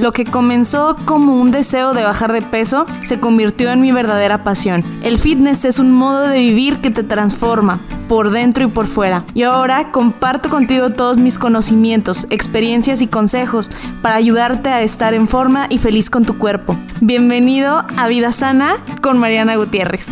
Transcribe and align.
Lo 0.00 0.12
que 0.12 0.24
comenzó 0.24 0.96
como 1.04 1.38
un 1.38 1.50
deseo 1.50 1.92
de 1.92 2.02
bajar 2.02 2.32
de 2.32 2.40
peso 2.40 2.86
se 3.04 3.20
convirtió 3.20 3.70
en 3.70 3.82
mi 3.82 3.92
verdadera 3.92 4.42
pasión. 4.42 4.82
El 5.02 5.18
fitness 5.18 5.66
es 5.66 5.78
un 5.78 5.92
modo 5.92 6.26
de 6.26 6.38
vivir 6.38 6.78
que 6.78 6.88
te 6.88 7.02
transforma 7.02 7.80
por 8.08 8.30
dentro 8.30 8.64
y 8.64 8.68
por 8.68 8.86
fuera. 8.86 9.26
Y 9.34 9.42
ahora 9.42 9.92
comparto 9.92 10.48
contigo 10.48 10.88
todos 10.88 11.18
mis 11.18 11.38
conocimientos, 11.38 12.26
experiencias 12.30 13.02
y 13.02 13.08
consejos 13.08 13.70
para 14.00 14.14
ayudarte 14.14 14.70
a 14.70 14.80
estar 14.80 15.12
en 15.12 15.28
forma 15.28 15.66
y 15.68 15.76
feliz 15.76 16.08
con 16.08 16.24
tu 16.24 16.38
cuerpo. 16.38 16.76
Bienvenido 17.02 17.84
a 17.98 18.08
Vida 18.08 18.32
Sana 18.32 18.78
con 19.02 19.18
Mariana 19.18 19.56
Gutiérrez. 19.56 20.08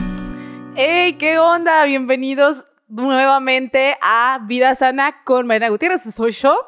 ¡Hey! 0.75 1.15
¿Qué 1.15 1.39
onda? 1.39 1.85
Bienvenidos 1.85 2.63
nuevamente 2.89 3.97
a 4.03 4.41
Vida 4.43 4.75
Sana 4.75 5.25
con 5.25 5.47
Mariana 5.47 5.71
Gutiérrez. 5.71 6.03
Soy 6.15 6.33
yo. 6.33 6.59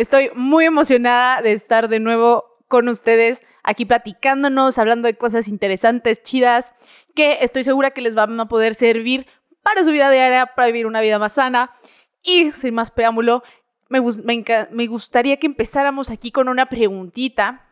Estoy 0.00 0.30
muy 0.34 0.64
emocionada 0.64 1.42
de 1.42 1.52
estar 1.52 1.90
de 1.90 2.00
nuevo 2.00 2.56
con 2.68 2.88
ustedes 2.88 3.42
aquí 3.62 3.84
platicándonos, 3.84 4.78
hablando 4.78 5.06
de 5.06 5.18
cosas 5.18 5.46
interesantes, 5.46 6.22
chidas, 6.22 6.72
que 7.14 7.40
estoy 7.42 7.64
segura 7.64 7.90
que 7.90 8.00
les 8.00 8.14
van 8.14 8.40
a 8.40 8.48
poder 8.48 8.74
servir 8.74 9.26
para 9.62 9.84
su 9.84 9.90
vida 9.90 10.10
diaria, 10.10 10.54
para 10.56 10.68
vivir 10.68 10.86
una 10.86 11.02
vida 11.02 11.18
más 11.18 11.34
sana. 11.34 11.76
Y 12.22 12.50
sin 12.52 12.72
más 12.72 12.90
preámbulo, 12.90 13.42
me, 13.90 14.86
gustaría 14.86 15.36
que 15.36 15.46
empezáramos 15.46 16.08
aquí 16.08 16.32
con 16.32 16.48
una 16.48 16.64
preguntita, 16.70 17.68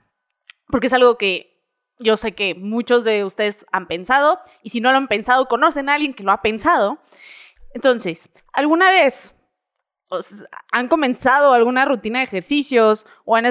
porque 0.66 0.88
es 0.88 0.92
algo 0.92 1.16
que 1.16 1.64
yo 1.98 2.18
sé 2.18 2.32
que 2.32 2.54
muchos 2.54 3.04
de 3.04 3.24
ustedes 3.24 3.64
han 3.72 3.88
pensado, 3.88 4.38
y 4.62 4.68
si 4.68 4.82
no 4.82 4.90
lo 4.90 4.98
han 4.98 5.08
pensado, 5.08 5.48
conocen 5.48 5.88
a 5.88 5.94
alguien 5.94 6.12
que 6.12 6.24
lo 6.24 6.32
ha 6.32 6.42
pensado. 6.42 6.98
Entonces, 7.72 8.28
¿alguna 8.52 8.90
vez 8.90 9.34
han 10.72 10.88
comenzado 10.88 11.52
alguna 11.52 11.84
rutina 11.84 12.18
de 12.18 12.24
ejercicios 12.24 13.06
o 13.24 13.36
han 13.36 13.46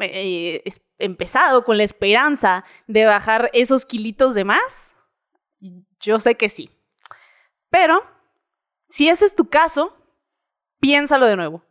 eh, 0.00 0.62
empezado 0.98 1.64
con 1.64 1.76
la 1.76 1.84
esperanza 1.84 2.64
de 2.86 3.04
bajar 3.04 3.50
esos 3.52 3.86
kilitos 3.86 4.34
de 4.34 4.44
más? 4.44 4.94
Yo 6.00 6.20
sé 6.20 6.36
que 6.36 6.48
sí. 6.48 6.70
Pero, 7.70 8.04
si 8.88 9.08
ese 9.08 9.24
es 9.26 9.34
tu 9.34 9.48
caso, 9.48 9.96
piénsalo 10.80 11.26
de 11.26 11.36
nuevo. 11.36 11.64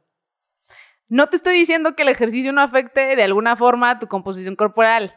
No 1.07 1.29
te 1.29 1.35
estoy 1.35 1.55
diciendo 1.55 1.95
que 1.95 2.03
el 2.03 2.09
ejercicio 2.09 2.51
no 2.51 2.61
afecte 2.61 3.15
de 3.15 3.23
alguna 3.23 3.55
forma 3.55 3.99
tu 3.99 4.07
composición 4.07 4.55
corporal, 4.55 5.15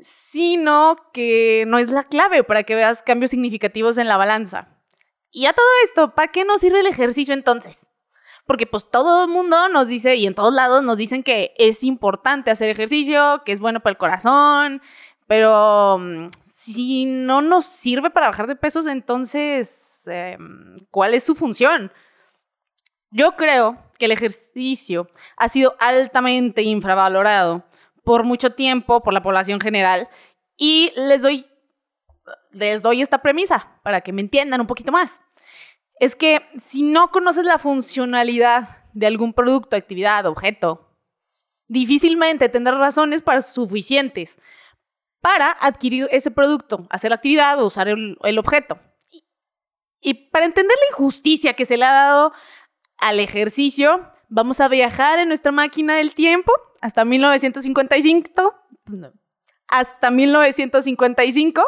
sino 0.00 0.96
que 1.12 1.64
no 1.66 1.78
es 1.78 1.90
la 1.90 2.04
clave 2.04 2.44
para 2.44 2.62
que 2.62 2.74
veas 2.74 3.02
cambios 3.02 3.30
significativos 3.30 3.96
en 3.98 4.06
la 4.08 4.16
balanza. 4.16 4.68
Y 5.30 5.46
a 5.46 5.52
todo 5.52 5.66
esto, 5.84 6.14
¿para 6.14 6.30
qué 6.30 6.44
nos 6.44 6.60
sirve 6.60 6.80
el 6.80 6.86
ejercicio 6.86 7.34
entonces? 7.34 7.86
Porque 8.48 8.66
pues 8.66 8.90
todo 8.90 9.24
el 9.24 9.30
mundo 9.30 9.68
nos 9.68 9.88
dice 9.88 10.16
y 10.16 10.26
en 10.26 10.34
todos 10.34 10.54
lados 10.54 10.82
nos 10.82 10.96
dicen 10.96 11.22
que 11.22 11.52
es 11.58 11.84
importante 11.84 12.50
hacer 12.50 12.70
ejercicio, 12.70 13.42
que 13.44 13.52
es 13.52 13.60
bueno 13.60 13.80
para 13.80 13.90
el 13.90 13.98
corazón, 13.98 14.80
pero 15.26 15.98
mm, 15.98 16.30
si 16.40 17.04
no 17.04 17.42
nos 17.42 17.66
sirve 17.66 18.08
para 18.08 18.28
bajar 18.28 18.46
de 18.46 18.56
pesos, 18.56 18.86
entonces, 18.86 20.00
em, 20.06 20.78
¿cuál 20.90 21.12
es 21.12 21.24
su 21.24 21.34
función? 21.34 21.92
Yo 23.10 23.36
creo 23.36 23.76
que 23.98 24.06
el 24.06 24.12
ejercicio 24.12 25.10
ha 25.36 25.50
sido 25.50 25.76
altamente 25.78 26.62
infravalorado 26.62 27.64
por 28.02 28.24
mucho 28.24 28.54
tiempo 28.54 29.02
por 29.02 29.12
la 29.12 29.22
población 29.22 29.60
general 29.60 30.08
y 30.56 30.90
les 30.96 31.20
doy, 31.20 31.46
les 32.52 32.80
doy 32.80 33.02
esta 33.02 33.18
premisa 33.18 33.78
para 33.82 34.00
que 34.00 34.12
me 34.14 34.22
entiendan 34.22 34.62
un 34.62 34.66
poquito 34.66 34.90
más 34.90 35.20
es 36.00 36.16
que 36.16 36.42
si 36.60 36.82
no 36.82 37.10
conoces 37.10 37.44
la 37.44 37.58
funcionalidad 37.58 38.84
de 38.92 39.06
algún 39.06 39.32
producto, 39.32 39.76
actividad, 39.76 40.26
objeto, 40.26 40.88
difícilmente 41.66 42.48
tendrás 42.48 42.78
razones 42.78 43.22
para 43.22 43.42
suficientes 43.42 44.36
para 45.20 45.50
adquirir 45.50 46.08
ese 46.10 46.30
producto, 46.30 46.86
hacer 46.90 47.10
la 47.10 47.16
actividad 47.16 47.60
o 47.60 47.66
usar 47.66 47.88
el, 47.88 48.38
objeto. 48.38 48.78
Y 50.00 50.14
para 50.14 50.46
entender 50.46 50.76
la 50.76 50.96
injusticia 50.96 51.54
que 51.54 51.64
se 51.64 51.76
le 51.76 51.84
ha 51.84 51.92
dado 51.92 52.32
al 52.98 53.20
ejercicio, 53.20 54.10
vamos 54.28 54.60
a 54.60 54.68
viajar 54.68 55.18
en 55.18 55.28
nuestra 55.28 55.52
máquina 55.52 55.96
del 55.96 56.14
tiempo 56.14 56.52
hasta 56.80 57.04
1955, 57.04 58.54
hasta 59.66 60.10
1955, 60.10 61.62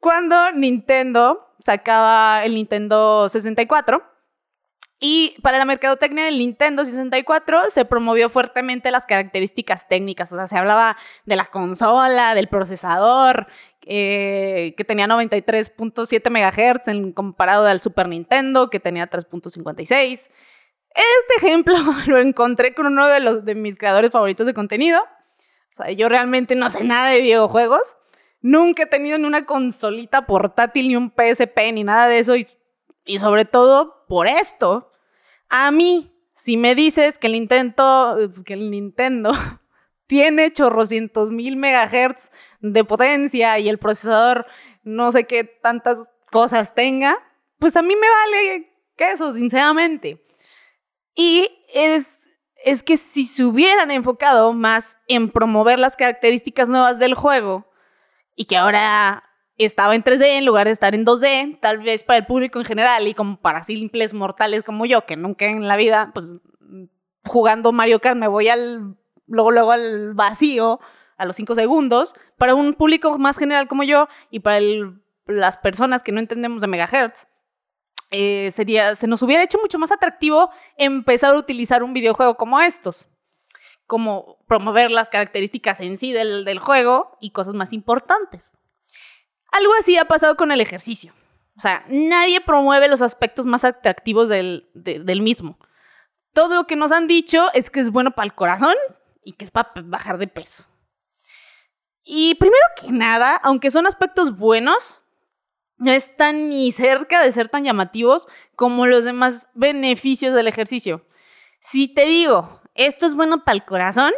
cuando 0.00 0.52
Nintendo 0.52 1.53
sacaba 1.64 2.44
el 2.44 2.54
Nintendo 2.54 3.28
64. 3.28 4.02
Y 5.00 5.36
para 5.42 5.58
la 5.58 5.64
mercadotecnia 5.64 6.24
del 6.24 6.38
Nintendo 6.38 6.84
64 6.84 7.68
se 7.68 7.84
promovió 7.84 8.30
fuertemente 8.30 8.90
las 8.90 9.06
características 9.06 9.88
técnicas, 9.88 10.32
o 10.32 10.36
sea, 10.36 10.46
se 10.46 10.56
hablaba 10.56 10.96
de 11.26 11.36
la 11.36 11.46
consola, 11.46 12.34
del 12.34 12.48
procesador, 12.48 13.48
eh, 13.82 14.72
que 14.76 14.84
tenía 14.84 15.06
93.7 15.06 16.30
MHz 16.30 16.88
en 16.88 17.12
comparado 17.12 17.66
al 17.66 17.80
Super 17.80 18.08
Nintendo, 18.08 18.70
que 18.70 18.80
tenía 18.80 19.10
3.56. 19.10 20.20
Este 20.94 21.34
ejemplo 21.36 21.74
lo 22.06 22.18
encontré 22.18 22.74
con 22.74 22.86
uno 22.86 23.06
de, 23.08 23.20
los, 23.20 23.44
de 23.44 23.54
mis 23.54 23.76
creadores 23.76 24.10
favoritos 24.10 24.46
de 24.46 24.54
contenido. 24.54 25.02
O 25.72 25.82
sea, 25.82 25.90
yo 25.90 26.08
realmente 26.08 26.54
no 26.54 26.70
sé 26.70 26.84
nada 26.84 27.10
de 27.10 27.20
videojuegos, 27.20 27.96
Nunca 28.44 28.82
he 28.82 28.86
tenido 28.86 29.16
ni 29.16 29.24
una 29.24 29.46
consolita 29.46 30.26
portátil, 30.26 30.88
ni 30.88 30.96
un 30.96 31.10
PSP, 31.10 31.72
ni 31.72 31.82
nada 31.82 32.08
de 32.08 32.18
eso. 32.18 32.34
Y, 32.36 32.46
sobre 33.18 33.46
todo 33.46 34.04
por 34.06 34.26
esto. 34.26 34.92
A 35.48 35.70
mí, 35.70 36.14
si 36.36 36.58
me 36.58 36.74
dices 36.74 37.18
que 37.18 37.28
el 37.28 37.32
Nintendo, 37.32 38.18
que 38.44 38.52
el 38.52 38.70
Nintendo 38.70 39.32
tiene 40.06 40.52
chorrocientos 40.52 41.30
mil 41.30 41.56
megahertz 41.56 42.30
de 42.60 42.84
potencia 42.84 43.58
y 43.58 43.70
el 43.70 43.78
procesador 43.78 44.44
no 44.82 45.10
sé 45.10 45.24
qué 45.26 45.44
tantas 45.44 46.12
cosas 46.30 46.74
tenga, 46.74 47.16
pues 47.58 47.74
a 47.76 47.80
mí 47.82 47.96
me 47.96 48.08
vale 48.08 48.70
queso, 48.94 49.32
sinceramente. 49.32 50.22
Y 51.14 51.48
es, 51.72 52.28
es 52.62 52.82
que 52.82 52.98
si 52.98 53.24
se 53.24 53.46
hubieran 53.46 53.90
enfocado 53.90 54.52
más 54.52 54.98
en 55.08 55.30
promover 55.30 55.78
las 55.78 55.96
características 55.96 56.68
nuevas 56.68 56.98
del 56.98 57.14
juego, 57.14 57.72
y 58.36 58.46
que 58.46 58.56
ahora 58.56 59.24
estaba 59.56 59.94
en 59.94 60.02
3D 60.02 60.38
en 60.38 60.44
lugar 60.44 60.66
de 60.66 60.72
estar 60.72 60.94
en 60.94 61.06
2D, 61.06 61.60
tal 61.60 61.78
vez 61.78 62.02
para 62.02 62.18
el 62.18 62.26
público 62.26 62.58
en 62.58 62.64
general 62.64 63.06
y 63.06 63.14
como 63.14 63.36
para 63.36 63.62
simples 63.62 64.12
mortales 64.12 64.64
como 64.64 64.86
yo, 64.86 65.06
que 65.06 65.16
nunca 65.16 65.46
en 65.46 65.68
la 65.68 65.76
vida, 65.76 66.10
pues 66.12 66.26
jugando 67.24 67.72
Mario 67.72 68.00
Kart 68.00 68.16
me 68.16 68.28
voy 68.28 68.48
al, 68.48 68.96
luego, 69.26 69.50
luego 69.50 69.72
al 69.72 70.14
vacío 70.14 70.80
a 71.16 71.24
los 71.24 71.36
5 71.36 71.54
segundos, 71.54 72.14
para 72.36 72.54
un 72.54 72.74
público 72.74 73.16
más 73.18 73.38
general 73.38 73.68
como 73.68 73.84
yo 73.84 74.08
y 74.30 74.40
para 74.40 74.60
las 75.26 75.56
personas 75.58 76.02
que 76.02 76.12
no 76.12 76.18
entendemos 76.18 76.60
de 76.60 76.66
megahertz, 76.66 77.28
eh, 78.10 78.52
sería, 78.54 78.96
se 78.96 79.06
nos 79.06 79.22
hubiera 79.22 79.42
hecho 79.42 79.58
mucho 79.58 79.78
más 79.78 79.92
atractivo 79.92 80.50
empezar 80.76 81.34
a 81.34 81.38
utilizar 81.38 81.82
un 81.82 81.94
videojuego 81.94 82.36
como 82.36 82.60
estos 82.60 83.08
como 83.86 84.38
promover 84.46 84.90
las 84.90 85.10
características 85.10 85.80
en 85.80 85.98
sí 85.98 86.12
del, 86.12 86.58
juego 86.58 87.16
y 87.20 87.30
cosas 87.30 87.54
más 87.54 87.72
importantes. 87.72 88.52
Algo 89.52 89.72
así 89.78 89.96
ha 89.96 90.06
pasado 90.06 90.36
con 90.36 90.50
el 90.50 90.60
ejercicio. 90.60 91.12
O 91.56 91.60
sea, 91.60 91.84
nadie 91.88 92.40
promueve 92.40 92.88
los 92.88 93.02
aspectos 93.02 93.46
más 93.46 93.64
atractivos 93.64 94.28
del, 94.28 94.68
del 94.74 95.20
mismo. 95.22 95.58
Todo 96.32 96.54
lo 96.56 96.66
que 96.66 96.76
nos 96.76 96.90
han 96.90 97.06
dicho 97.06 97.48
es 97.52 97.70
que 97.70 97.80
es 97.80 97.90
bueno 97.90 98.10
para 98.10 98.26
el 98.26 98.34
corazón 98.34 98.74
y 99.22 99.34
que 99.34 99.44
es 99.44 99.50
para 99.50 99.70
bajar 99.84 100.18
de 100.18 100.26
peso. 100.26 100.64
Y 102.02 102.34
primero 102.34 102.64
que 102.80 102.90
nada, 102.90 103.36
aunque 103.36 103.70
son 103.70 103.86
aspectos 103.86 104.36
buenos, 104.36 105.00
no 105.76 105.92
están 105.92 106.50
ni 106.50 106.72
cerca 106.72 107.22
de 107.22 107.32
ser 107.32 107.48
tan 107.48 107.64
llamativos 107.64 108.28
como 108.56 108.86
los 108.86 109.04
demás 109.04 109.48
beneficios 109.54 110.34
del 110.34 110.48
ejercicio. 110.48 111.06
Si 111.60 111.88
te 111.88 112.04
digo, 112.04 112.60
esto 112.74 113.06
es 113.06 113.14
bueno 113.14 113.44
para 113.44 113.56
el 113.56 113.64
corazón, 113.64 114.12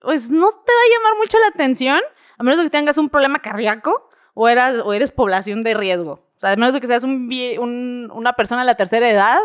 pues 0.00 0.30
no 0.30 0.50
te 0.50 0.72
va 0.72 0.80
a 0.80 0.92
llamar 0.98 1.18
mucho 1.18 1.38
la 1.38 1.48
atención, 1.48 2.00
a 2.38 2.42
menos 2.42 2.58
de 2.58 2.64
que 2.64 2.70
tengas 2.70 2.98
un 2.98 3.08
problema 3.08 3.38
cardíaco 3.40 4.08
o, 4.34 4.48
eras, 4.48 4.80
o 4.84 4.92
eres 4.92 5.12
población 5.12 5.62
de 5.62 5.74
riesgo. 5.74 6.12
O 6.36 6.40
sea, 6.40 6.52
a 6.52 6.56
menos 6.56 6.72
de 6.72 6.80
que 6.80 6.86
seas 6.86 7.04
un, 7.04 8.10
una 8.12 8.32
persona 8.32 8.62
de 8.62 8.66
la 8.66 8.74
tercera 8.74 9.08
edad 9.08 9.38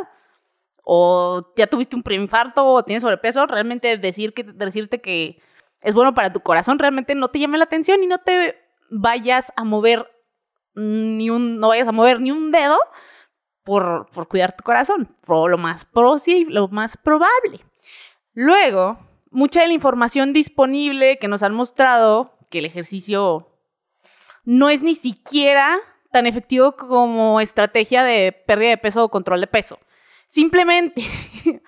o 0.83 1.53
ya 1.55 1.67
tuviste 1.67 1.95
un 1.95 2.03
preinfarto 2.03 2.65
o 2.65 2.83
tienes 2.83 3.01
sobrepeso, 3.01 3.45
realmente 3.45 3.97
decir 3.97 4.33
que, 4.33 4.43
decirte 4.43 5.01
que 5.01 5.39
es 5.81 5.93
bueno 5.93 6.13
para 6.13 6.31
tu 6.31 6.39
corazón 6.39 6.79
realmente 6.79 7.13
no 7.13 7.27
te 7.27 7.39
llame 7.39 7.57
la 7.57 7.65
atención 7.65 8.01
y 8.01 8.07
no 8.07 8.19
te 8.19 8.55
vayas 8.89 9.51
a 9.55 9.63
mover 9.63 10.09
ni 10.73 11.29
un, 11.29 11.59
no 11.59 11.69
vayas 11.69 11.87
a 11.87 11.91
mover 11.91 12.21
ni 12.21 12.31
un 12.31 12.51
dedo 12.51 12.79
por, 13.63 14.09
por 14.11 14.27
cuidar 14.27 14.55
tu 14.55 14.63
corazón, 14.63 15.13
por 15.25 15.51
lo 15.51 15.57
más 15.57 15.83
posible, 15.85 16.53
lo 16.53 16.67
más 16.69 16.95
probable. 16.95 17.65
Luego, 18.39 18.99
mucha 19.31 19.61
de 19.61 19.67
la 19.67 19.73
información 19.73 20.31
disponible 20.31 21.17
que 21.17 21.27
nos 21.27 21.41
han 21.41 21.55
mostrado 21.55 22.37
que 22.51 22.59
el 22.59 22.65
ejercicio 22.65 23.47
no 24.45 24.69
es 24.69 24.83
ni 24.83 24.93
siquiera 24.93 25.79
tan 26.11 26.27
efectivo 26.27 26.73
como 26.73 27.41
estrategia 27.41 28.03
de 28.03 28.33
pérdida 28.33 28.69
de 28.69 28.77
peso 28.77 29.03
o 29.03 29.09
control 29.09 29.41
de 29.41 29.47
peso. 29.47 29.79
Simplemente 30.27 31.03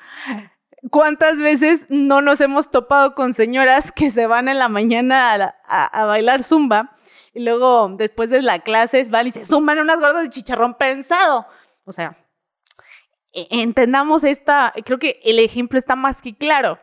¿Cuántas 0.91 1.41
veces 1.41 1.87
no 1.89 2.21
nos 2.21 2.39
hemos 2.39 2.69
topado 2.69 3.15
con 3.15 3.33
señoras 3.33 3.91
que 3.91 4.11
se 4.11 4.27
van 4.27 4.47
en 4.47 4.59
la 4.59 4.69
mañana 4.69 5.55
a, 5.65 6.05
bailar 6.05 6.43
zumba 6.43 6.95
y 7.33 7.39
luego 7.39 7.89
después 7.97 8.29
de 8.29 8.43
la 8.43 8.59
clase 8.59 9.03
van 9.05 9.25
y 9.25 9.31
se 9.31 9.43
zumban 9.43 9.79
unas 9.79 9.99
gordas 9.99 10.21
de 10.21 10.29
chicharrón 10.29 10.75
pensado? 10.75 11.47
O 11.85 11.91
sea, 11.91 12.15
entendamos 13.33 14.23
esta, 14.23 14.73
creo 14.85 14.99
que 14.99 15.19
el 15.23 15.39
ejemplo 15.39 15.77
está 15.77 15.95
más 15.95 16.21
que 16.21 16.35
claro. 16.35 16.79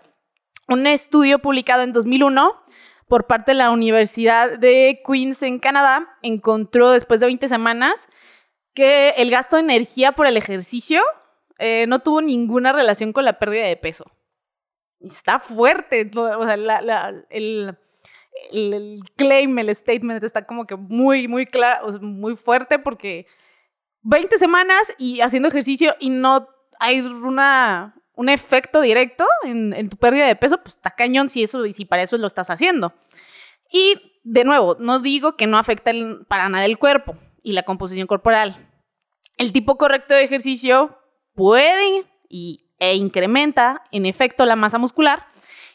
Un 0.68 0.86
estudio 0.86 1.38
publicado 1.38 1.82
en 1.82 1.92
2001 1.92 2.52
por 3.08 3.26
parte 3.26 3.52
de 3.52 3.58
la 3.58 3.70
Universidad 3.70 4.58
de 4.58 5.00
Queens 5.06 5.42
en 5.42 5.58
Canadá 5.58 6.18
encontró 6.22 6.90
después 6.90 7.20
de 7.20 7.26
20 7.26 7.48
semanas 7.48 8.08
que 8.74 9.10
el 9.16 9.30
gasto 9.30 9.56
de 9.56 9.62
energía 9.62 10.12
por 10.12 10.26
el 10.26 10.36
ejercicio 10.36 11.02
eh, 11.58 11.86
no 11.86 12.00
tuvo 12.00 12.20
ninguna 12.20 12.72
relación 12.72 13.12
con 13.12 13.24
la 13.24 13.38
pérdida 13.38 13.66
de 13.66 13.76
peso. 13.76 14.04
Está 15.00 15.38
fuerte, 15.38 16.10
o 16.14 16.44
sea, 16.44 16.54
el, 17.30 17.76
el, 18.50 19.00
claim, 19.16 19.58
el 19.58 19.74
statement 19.74 20.22
está 20.22 20.46
como 20.46 20.66
que 20.66 20.76
muy, 20.76 21.28
muy 21.28 21.46
claro, 21.46 21.98
muy 22.00 22.36
fuerte 22.36 22.78
porque 22.78 23.26
20 24.08 24.38
semanas 24.38 24.94
y 24.98 25.20
haciendo 25.20 25.48
ejercicio 25.48 25.96
y 25.98 26.10
no 26.10 26.48
hay 26.78 27.00
una, 27.00 27.96
un 28.14 28.28
efecto 28.28 28.80
directo 28.80 29.26
en, 29.42 29.88
tu 29.88 29.96
pérdida 29.96 30.28
de 30.28 30.36
peso, 30.36 30.58
pues 30.62 30.76
está 30.76 30.92
cañón 30.92 31.28
si 31.28 31.42
eso 31.42 31.64
si 31.72 31.84
para 31.84 32.04
eso 32.04 32.16
lo 32.16 32.28
estás 32.28 32.48
haciendo. 32.48 32.94
Y 33.68 34.20
de 34.22 34.44
nuevo, 34.44 34.76
no 34.78 35.00
digo 35.00 35.36
que 35.36 35.48
no 35.48 35.58
afecta 35.58 35.90
para 36.28 36.48
nada 36.48 36.64
el 36.66 36.78
cuerpo 36.78 37.16
y 37.42 37.52
la 37.52 37.64
composición 37.64 38.06
corporal. 38.06 38.70
El 39.38 39.52
tipo 39.52 39.76
correcto 39.76 40.14
de 40.14 40.22
ejercicio 40.22 40.98
puede 41.34 42.04
y, 42.28 42.70
e 42.78 42.94
incrementa 42.94 43.82
en 43.90 44.06
efecto 44.06 44.46
la 44.46 44.54
masa 44.54 44.78
muscular 44.78 45.26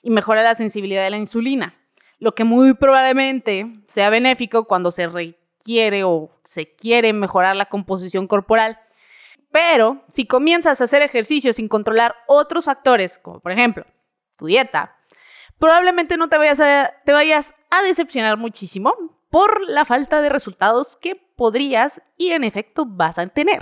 y 0.01 0.10
mejora 0.10 0.42
la 0.42 0.56
sensibilidad 0.56 1.04
de 1.04 1.10
la 1.10 1.18
insulina, 1.18 1.75
lo 2.18 2.33
que 2.33 2.45
muy 2.45 2.75
probablemente 2.75 3.83
sea 3.89 4.10
benéfico 4.10 4.68
cuando 4.68 4.92
se 4.92 5.07
requiere 5.62 6.04
o 6.04 6.31
se 6.44 6.75
quiere 6.75 7.13
mejorar 7.13 7.56
la 7.56 7.68
composición 7.68 8.28
corporal. 8.28 8.80
Pero 9.52 10.04
si 10.10 10.25
comienzas 10.25 10.81
a 10.81 10.86
hacer 10.86 11.02
ejercicio 11.02 11.54
sin 11.54 11.68
controlar 11.68 12.16
otros 12.28 12.66
factores, 12.66 13.19
como 13.19 13.40
por 13.40 13.52
ejemplo 13.52 13.86
tu 14.38 14.48
dieta, 14.48 14.98
probablemente 15.60 16.18
no 16.18 16.30
te 16.30 16.38
vayas 16.38 16.60
a, 16.60 16.92
te 17.06 17.12
vayas 17.12 17.54
a 17.69 17.84
decepcionar 17.84 18.38
muchísimo 18.38 18.96
por 19.30 19.69
la 19.69 19.86
falta 19.86 20.22
de 20.22 20.30
resultados 20.30 20.98
que 20.98 21.16
podrías 21.16 22.02
y 22.18 22.31
en 22.31 22.44
efecto 22.44 22.86
vas 22.88 23.18
a 23.18 23.28
tener. 23.28 23.62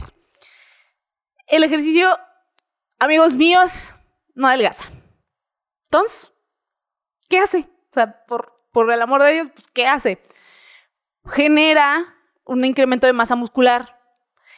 El 1.47 1.63
ejercicio, 1.63 2.17
amigos 2.99 3.35
míos, 3.35 3.91
no 4.35 4.47
adelgaza. 4.47 4.85
Entonces, 5.85 6.31
¿qué 7.27 7.39
hace? 7.39 7.67
O 7.89 7.93
sea, 7.93 8.23
por, 8.25 8.53
por 8.71 8.91
el 8.91 9.01
amor 9.01 9.23
de 9.23 9.33
Dios, 9.33 9.47
pues, 9.53 9.67
¿qué 9.67 9.85
hace? 9.85 10.21
Genera 11.31 12.15
un 12.45 12.65
incremento 12.65 13.07
de 13.07 13.13
masa 13.13 13.35
muscular. 13.35 13.99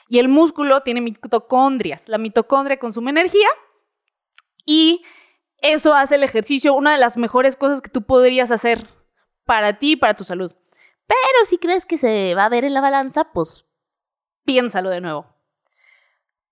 Y 0.08 0.20
el 0.20 0.28
músculo 0.28 0.82
tiene 0.82 1.02
mitocondrias. 1.02 2.10
La 2.10 2.18
mitocondria 2.18 2.80
consume 2.80 3.12
energía 3.12 3.48
y 4.66 5.04
eso 5.58 5.94
hace 5.94 6.16
el 6.16 6.24
ejercicio 6.24 6.74
una 6.74 6.92
de 6.92 6.98
las 6.98 7.18
mejores 7.18 7.56
cosas 7.56 7.82
que 7.82 7.90
tú 7.90 8.02
podrías 8.02 8.52
hacer 8.52 8.90
para 9.46 9.80
ti 9.80 9.94
y 9.94 9.96
para 9.96 10.16
tu 10.16 10.24
salud. 10.24 10.54
Pero 11.08 11.46
si 11.48 11.58
crees 11.58 11.86
que 11.86 11.98
se 11.98 12.36
va 12.36 12.46
a 12.46 12.50
ver 12.50 12.66
en 12.66 12.74
la 12.74 12.82
balanza, 12.82 13.32
pues 13.32 13.66
piénsalo 14.44 14.90
de 14.90 15.02
nuevo 15.02 15.32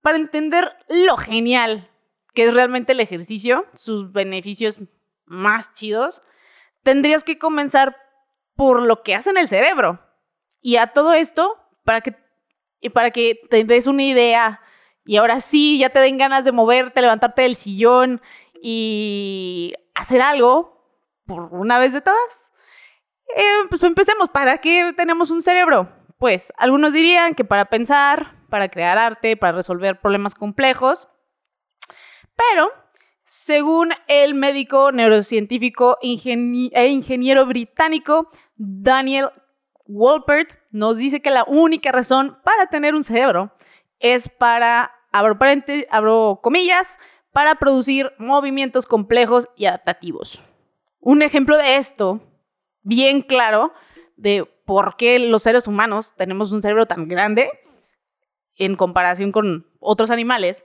para 0.02 0.16
entender 0.16 0.76
lo 0.88 1.16
genial 1.16 1.90
que 2.34 2.44
es 2.44 2.54
realmente 2.54 2.92
el 2.92 3.00
ejercicio, 3.00 3.66
sus 3.74 4.12
beneficios 4.12 4.78
más 5.24 5.72
chidos, 5.74 6.22
tendrías 6.82 7.24
que 7.24 7.38
comenzar 7.38 7.96
por 8.54 8.82
lo 8.82 9.02
que 9.02 9.14
hace 9.14 9.30
en 9.30 9.38
el 9.38 9.48
cerebro. 9.48 10.00
Y 10.60 10.76
a 10.76 10.88
todo 10.88 11.12
esto, 11.12 11.56
para 11.84 12.00
que, 12.00 12.14
para 12.92 13.10
que 13.10 13.40
te 13.48 13.64
des 13.64 13.86
una 13.86 14.04
idea 14.04 14.60
y 15.04 15.16
ahora 15.16 15.40
sí 15.40 15.78
ya 15.78 15.90
te 15.90 15.98
den 15.98 16.18
ganas 16.18 16.44
de 16.44 16.52
moverte, 16.52 17.00
levantarte 17.00 17.42
del 17.42 17.56
sillón 17.56 18.20
y 18.62 19.74
hacer 19.94 20.22
algo 20.22 20.80
por 21.26 21.54
una 21.54 21.78
vez 21.78 21.92
de 21.92 22.00
todas. 22.00 22.50
Eh, 23.36 23.66
pues 23.68 23.82
empecemos. 23.82 24.28
¿Para 24.28 24.58
qué 24.58 24.92
tenemos 24.96 25.30
un 25.30 25.42
cerebro? 25.42 25.90
Pues 26.18 26.52
algunos 26.58 26.92
dirían 26.92 27.34
que 27.34 27.44
para 27.44 27.66
pensar, 27.66 28.36
para 28.50 28.68
crear 28.68 28.98
arte, 28.98 29.36
para 29.36 29.52
resolver 29.52 30.00
problemas 30.00 30.34
complejos. 30.34 31.08
Pero, 32.36 32.70
según 33.24 33.92
el 34.06 34.34
médico 34.34 34.92
neurocientífico 34.92 35.98
e 36.02 36.88
ingeniero 36.88 37.46
británico 37.46 38.28
Daniel 38.56 39.30
Wolpert, 39.90 40.50
nos 40.70 40.96
dice 40.96 41.20
que 41.20 41.30
la 41.30 41.44
única 41.44 41.90
razón 41.92 42.38
para 42.44 42.66
tener 42.66 42.94
un 42.94 43.04
cerebro 43.04 43.52
es 43.98 44.28
para, 44.28 44.92
abro, 45.12 45.36
abro 45.90 46.40
comillas, 46.42 46.98
para 47.32 47.56
producir 47.56 48.12
movimientos 48.18 48.86
complejos 48.86 49.48
y 49.56 49.66
adaptativos. 49.66 50.42
Un 51.00 51.22
ejemplo 51.22 51.56
de 51.56 51.76
esto, 51.76 52.20
bien 52.82 53.22
claro, 53.22 53.72
de 54.16 54.44
por 54.64 54.96
qué 54.96 55.18
los 55.18 55.42
seres 55.42 55.66
humanos 55.66 56.14
tenemos 56.16 56.52
un 56.52 56.62
cerebro 56.62 56.86
tan 56.86 57.08
grande, 57.08 57.50
en 58.56 58.76
comparación 58.76 59.32
con 59.32 59.66
otros 59.80 60.10
animales, 60.10 60.64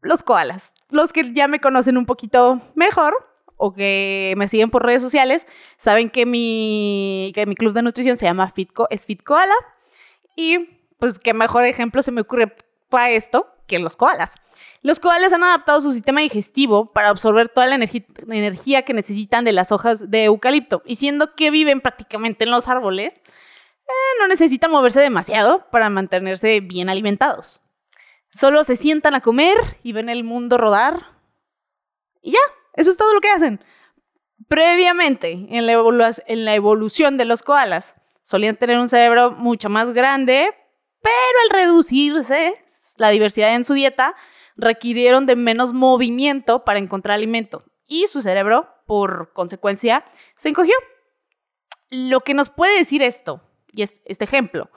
los 0.00 0.22
koalas. 0.22 0.74
Los 0.90 1.12
que 1.12 1.32
ya 1.32 1.48
me 1.48 1.60
conocen 1.60 1.96
un 1.96 2.06
poquito 2.06 2.60
mejor 2.74 3.14
o 3.58 3.74
que 3.74 4.34
me 4.38 4.48
siguen 4.48 4.70
por 4.70 4.84
redes 4.84 5.02
sociales, 5.02 5.46
saben 5.76 6.08
que 6.08 6.24
mi, 6.24 7.32
que 7.34 7.44
mi 7.44 7.54
club 7.54 7.74
de 7.74 7.82
nutrición 7.82 8.16
se 8.16 8.24
llama 8.24 8.50
Fitco, 8.52 8.86
es 8.90 9.04
Fit 9.04 9.22
Koala. 9.22 9.54
Y 10.36 10.58
pues 10.98 11.18
qué 11.18 11.34
mejor 11.34 11.64
ejemplo 11.64 12.02
se 12.02 12.12
me 12.12 12.22
ocurre 12.22 12.56
para 12.88 13.10
esto 13.10 13.46
que 13.66 13.78
los 13.78 13.96
koalas. 13.96 14.34
Los 14.82 14.98
koalas 14.98 15.32
han 15.32 15.44
adaptado 15.44 15.80
su 15.80 15.92
sistema 15.92 16.20
digestivo 16.20 16.92
para 16.92 17.10
absorber 17.10 17.48
toda 17.48 17.66
la, 17.66 17.74
energía 17.76 18.82
que 18.82 18.94
necesitan 18.94 19.44
de 19.44 19.52
las 19.52 19.70
hojas 19.70 20.10
de 20.10 20.24
eucalipto. 20.24 20.82
Y 20.84 20.96
siendo 20.96 21.34
que 21.34 21.50
viven 21.50 21.80
prácticamente 21.80 22.44
en 22.44 22.50
los 22.50 22.66
árboles, 22.66 23.14
eh, 23.14 24.18
no 24.18 24.26
necesitan 24.26 24.70
moverse 24.70 25.00
demasiado 25.00 25.68
para 25.70 25.90
mantenerse 25.90 26.60
bien 26.60 26.88
alimentados. 26.88 27.60
Solo 28.32 28.64
se 28.64 28.76
sientan 28.76 29.14
a 29.14 29.20
comer 29.20 29.56
y 29.82 29.92
ven 29.92 30.08
el 30.08 30.24
mundo 30.24 30.58
rodar. 30.58 31.18
Y 32.22 32.32
ya, 32.32 32.38
eso 32.78 32.90
es 32.90 32.96
todo 32.96 33.12
lo 33.12 33.20
que 33.20 33.28
hacen. 33.28 33.60
Previamente, 34.46 35.32
en 35.50 35.66
la, 35.66 36.54
evolución 36.54 37.18
de 37.18 37.24
los 37.24 37.42
koalas, 37.42 37.96
solían 38.22 38.56
tener 38.56 38.78
un 38.78 38.88
cerebro 38.88 39.32
mucho 39.32 39.68
más 39.68 39.92
grande, 39.92 40.48
pero 41.02 41.38
al 41.44 41.66
reducirse 41.66 42.54
la 42.96 43.10
diversidad 43.10 43.56
en 43.56 43.64
su 43.64 43.74
dieta, 43.74 44.14
requirieron 44.56 45.26
de 45.26 45.34
menos 45.34 45.72
movimiento 45.72 46.64
para 46.64 46.78
encontrar 46.78 47.16
alimento. 47.16 47.64
Y 47.88 48.06
su 48.06 48.22
cerebro, 48.22 48.68
por 48.86 49.32
consecuencia, 49.32 50.04
se 50.36 50.50
encogió. 50.50 50.74
Lo 51.90 52.20
que 52.20 52.34
nos 52.34 52.48
puede 52.48 52.78
decir 52.78 53.02
esto 53.02 53.42
y 53.72 53.82
este 53.82 54.24
ejemplo. 54.24 54.70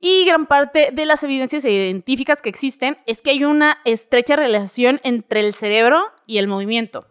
Y 0.00 0.24
gran 0.24 0.46
parte 0.46 0.90
de 0.92 1.06
las 1.06 1.24
evidencias 1.24 1.62
científicas 1.62 2.40
que 2.40 2.48
existen 2.48 2.98
es 3.06 3.20
que 3.20 3.30
hay 3.30 3.44
una 3.44 3.78
estrecha 3.84 4.36
relación 4.36 5.00
entre 5.02 5.40
el 5.40 5.54
cerebro 5.54 6.04
y 6.26 6.38
el 6.38 6.46
movimiento. 6.46 7.06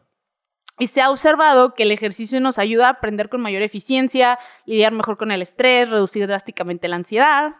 Y 0.80 0.88
se 0.88 1.02
ha 1.02 1.10
observado 1.10 1.74
que 1.74 1.84
el 1.84 1.92
ejercicio 1.92 2.40
nos 2.40 2.60
ayuda 2.60 2.88
a 2.88 2.92
aprender 2.92 3.30
con 3.30 3.42
mayor 3.42 3.64
eficiencia, 3.64 4.40
lidiar 4.66 4.94
mejor 4.94 5.18
con 5.18 5.32
el 5.32 5.42
estrés, 5.42 5.90
reducir 5.90 6.28
drásticamente 6.28 6.88
la 6.88 6.98
ansiedad, 6.98 7.56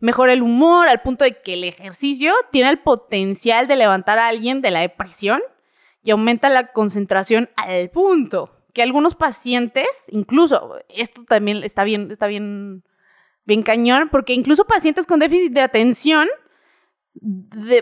mejora 0.00 0.32
el 0.32 0.42
humor, 0.42 0.88
al 0.88 1.02
punto 1.02 1.24
de 1.24 1.40
que 1.40 1.54
el 1.54 1.64
ejercicio 1.64 2.34
tiene 2.50 2.70
el 2.70 2.80
potencial 2.80 3.68
de 3.68 3.76
levantar 3.76 4.18
a 4.18 4.28
alguien 4.28 4.60
de 4.60 4.70
la 4.70 4.80
depresión 4.80 5.40
y 6.02 6.10
aumenta 6.10 6.50
la 6.50 6.72
concentración 6.72 7.48
al 7.56 7.90
punto 7.90 8.52
que 8.76 8.82
algunos 8.82 9.14
pacientes, 9.14 9.86
incluso, 10.08 10.78
esto 10.90 11.24
también 11.24 11.64
está 11.64 11.82
bien, 11.82 12.10
está 12.10 12.26
bien, 12.26 12.84
bien 13.46 13.62
cañón, 13.62 14.08
porque 14.10 14.34
incluso 14.34 14.66
pacientes 14.66 15.06
con 15.06 15.20
déficit 15.20 15.52
de 15.52 15.62
atención 15.62 16.28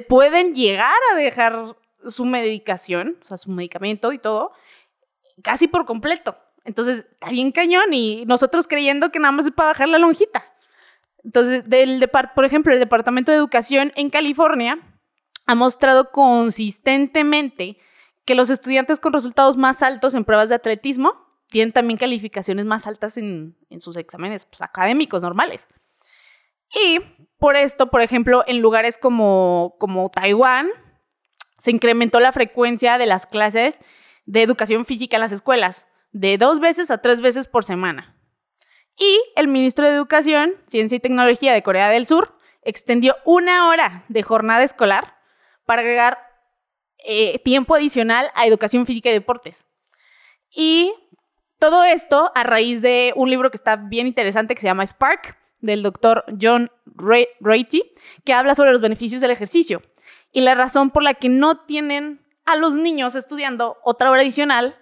pueden 0.09 0.54
llegar 0.54 0.94
a 1.12 1.16
dejar 1.16 1.76
su 2.06 2.25
medicación, 2.25 3.18
o 3.25 3.26
sea, 3.26 3.38
su 3.38 3.50
medicamento 3.50 4.12
y 4.12 4.18
todo, 4.18 4.52
casi 5.42 5.66
por 5.66 5.87
completo. 5.87 6.37
Entonces, 6.64 7.04
está 7.11 7.30
bien 7.30 7.50
cañón 7.50 7.92
y 7.92 8.25
nosotros 8.26 8.68
creyendo 8.68 9.11
que 9.11 9.18
nada 9.18 9.33
más 9.33 9.47
es 9.47 9.52
para 9.52 9.71
bajar 9.71 9.88
la 9.88 9.99
lonjita. 9.99 10.44
Entonces, 11.25 11.68
del 11.68 12.09
por 12.35 12.44
ejemplo, 12.44 12.73
el 12.73 12.78
Departamento 12.78 13.33
de 13.33 13.38
Educación 13.38 13.92
en 13.97 14.11
California 14.11 14.78
ha 15.47 15.54
mostrado 15.54 16.11
consistentemente 16.11 17.78
que 18.25 18.35
los 18.35 18.50
estudiantes 18.50 19.00
con 19.00 19.12
resultados 19.12 19.56
más 19.56 19.83
altos 19.83 20.14
en 20.14 20.25
pruebas 20.25 20.49
de 20.49 20.54
atletismo 20.54 21.24
tienen 21.54 21.70
también 21.70 21.99
calificaciones 21.99 22.64
más 22.64 22.84
altas 22.88 23.16
en, 23.16 23.54
sus 23.78 23.96
exámenes 23.96 24.44
pues, 24.44 24.61
académicos 24.61 25.23
normales. 25.23 25.68
Y 26.75 26.99
por 27.38 27.54
esto, 27.54 27.90
por 27.90 28.00
ejemplo, 28.00 28.42
en 28.49 28.61
lugares 28.61 28.99
como, 28.99 29.76
como 29.78 30.11
Taiwán, 30.11 30.68
se 31.58 31.70
incrementó 31.70 32.18
la 32.18 32.32
frecuencia 32.32 32.99
de 32.99 33.06
las 33.06 33.26
clases 33.26 33.78
de 34.26 34.42
educación 34.42 34.84
física 34.84 35.16
en 35.16 35.20
las 35.20 35.30
escuelas, 35.30 35.87
de 36.11 36.38
dos 36.38 36.58
veces 36.58 36.90
a 36.90 36.99
tres 36.99 37.20
veces 37.20 37.46
por 37.46 37.64
semana. 37.64 38.16
Y 38.99 39.20
el 39.37 39.46
ministro 39.46 39.84
de 39.84 39.92
Educación, 39.92 40.54
Ciencia 40.66 40.96
y 40.96 41.00
Tecnología 41.00 41.52
de 41.52 41.62
Corea 41.62 41.88
del 41.88 42.06
Sur 42.06 42.37
extendió 42.62 43.14
una 43.25 43.68
hora 43.68 44.06
de 44.08 44.25
jornada 44.25 44.64
escolar 44.64 45.18
para 45.66 45.82
agregar 45.82 46.18
eh, 47.04 47.38
tiempo 47.44 47.76
adicional 47.76 48.32
a 48.34 48.44
educación 48.44 48.87
física 48.87 49.08
y 49.11 49.12
deportes. 49.12 49.64
Y 50.50 50.92
todo 51.58 51.84
esto 51.84 52.32
a 52.34 52.42
raíz 52.42 52.82
de 52.82 53.12
un 53.16 53.30
libro 53.30 53.50
que 53.50 53.56
está 53.56 53.76
bien 53.76 54.06
interesante 54.06 54.54
que 54.54 54.61
se 54.61 54.66
llama 54.66 54.87
Spark, 54.87 55.38
del 55.61 55.82
doctor 55.82 56.25
John 56.40 56.70
Ratey, 57.40 57.94
que 58.25 58.34
habla 58.34 58.54
sobre 58.54 58.73
los 58.73 58.82
beneficios 58.82 59.20
del 59.20 59.30
ejercicio 59.30 59.82
y 60.34 60.42
la 60.42 60.54
razón 60.54 60.90
por 60.90 61.02
la 61.02 61.14
que 61.14 61.30
no 61.30 61.64
tienen 61.64 62.20
a 62.44 62.56
los 62.56 62.75
niños 62.75 63.14
estudiando 63.14 63.78
otra 63.82 64.11
hora 64.11 64.20
adicional 64.20 64.76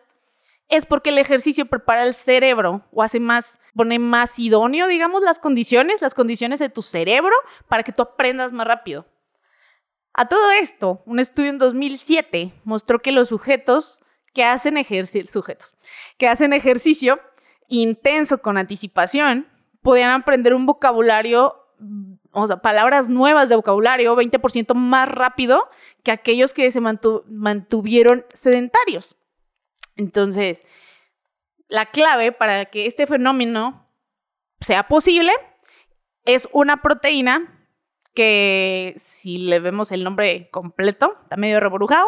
es 0.69 0.87
porque 0.87 1.11
el 1.11 1.19
ejercicio 1.19 1.67
prepara 1.67 2.05
el 2.05 2.15
cerebro 2.15 2.83
o 2.91 3.03
hace 3.03 3.21
más, 3.21 3.61
pone 3.77 3.99
más 3.99 4.39
idóneo, 4.39 4.89
digamos, 4.89 5.23
las 5.23 5.39
condiciones, 5.39 6.01
las 6.01 6.15
condiciones 6.15 6.59
de 6.59 6.71
tu 6.71 6.81
cerebro 6.81 7.35
para 7.69 7.83
que 7.83 7.93
tú 7.93 8.03
aprendas 8.03 8.53
más 8.53 8.67
rápido. 8.67 9.07
A 10.15 10.29
todo 10.29 10.51
esto, 10.51 11.03
un 11.05 11.21
estudio 11.21 11.51
en 11.51 11.59
2007 11.59 12.55
mostró 12.65 13.01
que 13.01 13.13
los 13.13 13.29
sujetos 13.29 14.01
que 14.33 14.45
hacen 14.45 14.77
ejercicio, 14.77 15.31
sujetos, 15.31 15.77
que 16.19 16.29
hacen 16.29 16.53
ejercicio 16.53 17.21
intenso 17.69 18.39
con 18.39 18.59
anticipación, 18.59 19.49
podían 19.83 20.11
aprender 20.11 20.55
un 20.55 20.67
vocabulario, 20.67 21.57
o 22.31 22.47
sea, 22.47 22.59
palabras 22.59 23.09
nuevas 23.09 23.49
de 23.49 23.57
vocabulario 23.57 24.17
20% 24.17 24.75
más 24.75 25.09
rápido 25.09 25.69
que 26.03 26.11
aquellos 26.11 26.53
que 26.53 26.71
se 26.71 26.81
mantuvieron 26.81 28.27
sedentarios. 28.33 29.17
Entonces, 29.97 30.59
la 31.69 31.87
clave 31.87 32.33
para 32.33 32.67
que 32.67 32.87
este 32.87 33.07
fenómeno 33.07 33.89
sea 34.61 34.89
posible 34.89 35.33
es 36.25 36.49
una 36.53 36.83
proteína 36.83 37.59
que 38.15 38.95
si 38.99 39.39
le 39.39 39.59
vemos 39.59 39.91
el 39.91 40.05
nombre 40.05 40.51
completo, 40.51 41.17
está 41.23 41.37
medio 41.37 41.61
reborujado, 41.61 42.07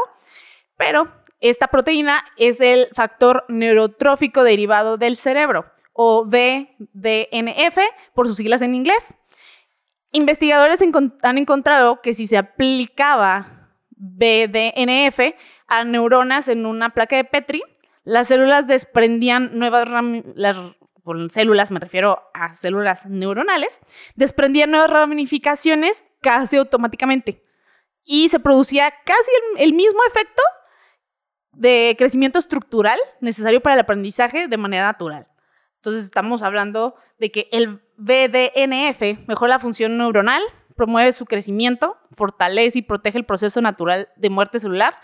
pero 0.77 1.11
esta 1.41 1.69
proteína 1.69 2.25
es 2.37 2.61
el 2.61 2.89
factor 2.93 3.45
neurotrófico 3.49 4.45
derivado 4.45 4.97
del 4.97 5.17
cerebro, 5.17 5.67
o 5.93 6.25
BDNF, 6.25 7.79
por 8.15 8.27
sus 8.27 8.37
siglas 8.37 8.63
en 8.63 8.75
inglés. 8.75 9.15
Investigadores 10.13 10.81
han 11.23 11.39
encontrado 11.39 12.01
que 12.01 12.15
si 12.15 12.27
se 12.27 12.37
aplicaba 12.37 13.71
BDNF 13.91 15.35
a 15.67 15.85
neuronas 15.85 16.49
en 16.49 16.67
una 16.67 16.91
placa 16.91 17.17
de 17.17 17.25
Petri, 17.25 17.63
las 18.05 18.29
células 18.29 18.67
desprendían 18.67 19.59
nuevas 19.59 19.89
las 20.35 20.57
con 21.05 21.29
células 21.29 21.71
me 21.71 21.81
refiero 21.81 22.23
a 22.33 22.55
células 22.55 23.07
neuronales, 23.07 23.81
desprendían 24.17 24.71
nuevas 24.71 24.91
ramificaciones 24.91 26.03
casi 26.23 26.57
automáticamente 26.57 27.45
y 28.05 28.31
se 28.31 28.41
producía 28.41 28.93
casi 29.05 29.31
el, 29.59 29.75
mismo 29.75 30.01
efecto 30.09 30.43
de 31.57 31.95
crecimiento 31.99 32.39
estructural 32.39 32.99
necesario 33.21 33.61
para 33.61 33.75
el 33.75 33.81
aprendizaje 33.81 34.49
de 34.49 34.57
manera 34.57 34.85
natural. 34.85 35.27
Entonces 35.77 36.05
estamos 36.05 36.43
hablando 36.43 36.95
de 37.19 37.31
que 37.31 37.49
el 37.53 37.81
BDNF 37.97 39.27
mejora 39.29 39.55
la 39.55 39.59
función 39.61 39.99
neuronal, 39.99 40.43
promueve 40.77 41.13
su 41.13 41.25
crecimiento, 41.25 41.97
fortalece 42.13 42.79
y 42.79 42.83
protege 42.83 43.19
el 43.19 43.25
proceso 43.25 43.61
natural 43.61 44.09
de 44.17 44.31
muerte 44.31 44.61
celular 44.61 44.97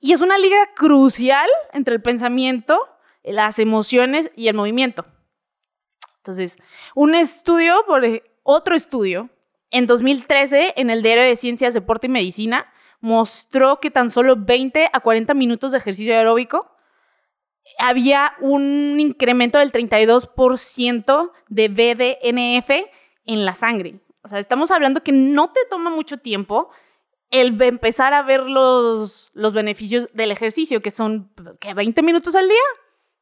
y 0.00 0.12
es 0.12 0.20
una 0.20 0.38
liga 0.38 0.58
crucial 0.74 1.48
entre 1.72 1.94
el 1.94 2.02
pensamiento, 2.02 2.80
las 3.22 3.58
emociones 3.58 4.30
y 4.36 4.48
el 4.48 4.54
movimiento. 4.54 5.06
Entonces, 6.18 6.58
un 6.94 7.14
estudio, 7.14 7.84
por 7.86 8.02
otro 8.42 8.74
estudio, 8.74 9.30
en 9.70 9.86
2013, 9.86 10.74
en 10.76 10.90
el 10.90 11.02
Diario 11.02 11.24
de 11.24 11.36
Ciencias, 11.36 11.74
Deporte 11.74 12.06
y 12.06 12.10
Medicina, 12.10 12.66
mostró 13.00 13.80
que 13.80 13.90
tan 13.90 14.10
solo 14.10 14.36
20 14.36 14.88
a 14.92 15.00
40 15.00 15.34
minutos 15.34 15.72
de 15.72 15.78
ejercicio 15.78 16.14
aeróbico 16.14 16.70
había 17.78 18.34
un 18.40 18.98
incremento 18.98 19.58
del 19.58 19.72
32% 19.72 21.32
de 21.48 21.68
BDNF 21.68 22.70
en 23.26 23.44
la 23.44 23.54
sangre. 23.54 24.00
O 24.22 24.28
sea, 24.28 24.38
estamos 24.38 24.70
hablando 24.70 25.02
que 25.02 25.12
no 25.12 25.52
te 25.52 25.60
toma 25.68 25.90
mucho 25.90 26.18
tiempo 26.18 26.70
el 27.30 27.60
empezar 27.62 28.14
a 28.14 28.22
ver 28.22 28.42
los, 28.42 29.30
los 29.34 29.52
beneficios 29.52 30.08
del 30.12 30.30
ejercicio, 30.30 30.80
que 30.80 30.90
son 30.90 31.30
que 31.60 31.74
20 31.74 32.02
minutos 32.02 32.34
al 32.34 32.48
día. 32.48 32.56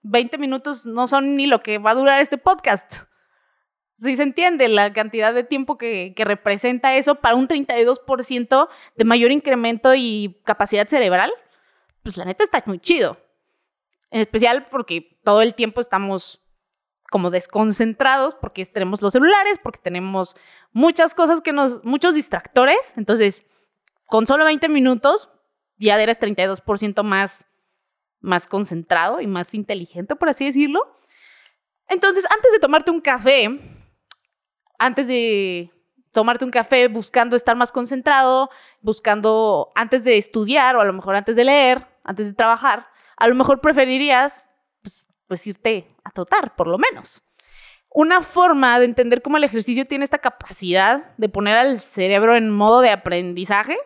20 0.03 0.37
minutos 0.39 0.85
no 0.85 1.09
son 1.09 1.37
ni 1.37 1.47
lo 1.47 1.63
que 1.63 1.79
va 1.79 1.91
a 1.91 1.95
durar 1.95 2.21
este 2.21 2.39
podcast. 2.39 3.05
Si 4.05 4.17
se 4.17 4.23
entiende 4.23 4.69
la 4.69 4.93
cantidad 4.93 5.35
de 5.35 5.45
tiempo 5.45 5.77
que, 5.79 6.13
que 6.15 6.25
representa 6.25 6.95
eso 6.95 7.17
para 7.17 7.35
un 7.35 7.49
32% 7.49 8.69
de 8.97 9.05
mayor 9.05 9.33
incremento 9.33 9.95
y 9.95 10.41
capacidad 10.45 10.87
cerebral, 10.87 11.33
pues 12.03 12.17
la 12.17 12.25
neta 12.25 12.45
está 12.45 12.63
muy 12.67 12.79
chido. 12.79 13.17
En 14.11 14.21
especial 14.21 14.69
porque 14.71 15.19
todo 15.25 15.43
el 15.43 15.55
tiempo 15.55 15.81
estamos 15.81 16.41
como 17.11 17.31
desconcentrados 17.31 18.35
porque 18.35 18.65
tenemos 18.67 19.01
los 19.01 19.13
celulares, 19.13 19.59
porque 19.63 19.81
tenemos 19.83 20.37
muchas 20.73 21.15
cosas 21.15 21.41
que 21.41 21.53
nos, 21.53 21.83
muchos 21.85 22.15
distractores. 22.15 22.93
Entonces, 22.97 23.45
con 24.07 24.27
solo 24.27 24.45
20 24.45 24.69
minutos 24.69 25.31
ya 25.79 26.01
eres 26.01 26.21
32% 26.21 27.03
más, 27.03 27.45
más 28.21 28.47
concentrado 28.47 29.21
y 29.21 29.27
más 29.27 29.55
inteligente, 29.55 30.17
por 30.17 30.29
así 30.29 30.45
decirlo. 30.45 31.01
Entonces, 31.89 32.25
antes 32.31 32.53
de 32.53 32.59
tomarte 32.59 32.91
un 32.91 33.01
café, 33.01 33.74
antes 34.79 35.07
de 35.07 35.71
tomarte 36.13 36.45
un 36.45 36.51
café 36.51 36.89
buscando 36.89 37.37
estar 37.37 37.57
más 37.57 37.73
concentrado, 37.73 38.49
buscando 38.81 39.73
antes 39.75 40.05
de 40.05 40.17
estudiar 40.17 40.77
o 40.77 40.81
a 40.81 40.85
lo 40.85 40.93
mejor 40.93 41.17
antes 41.17 41.37
de 41.37 41.45
leer, 41.45 41.87
antes 42.05 42.27
de 42.27 42.35
trabajar, 42.35 42.87
a 43.17 43.29
lo 43.29 43.35
mejor 43.35 43.61
preferirías 43.61 44.47
pues, 44.83 45.07
pues 45.27 45.47
irte 45.47 45.95
a 46.05 46.11
trotar, 46.11 46.55
por 46.55 46.69
lo 46.69 46.79
menos. 46.79 47.23
Una 47.91 48.23
forma 48.23 48.79
de 48.79 48.87
entender 48.87 49.23
cómo 49.23 49.37
el 49.37 49.45
ejercicio 49.45 49.87
tiene 49.87 50.05
esta 50.05 50.19
capacidad 50.19 51.15
de 51.17 51.29
poner 51.29 51.57
al 51.57 51.81
cerebro 51.81 52.37
en 52.37 52.51
modo 52.51 52.81
de 52.81 52.91
aprendizaje 52.91 53.77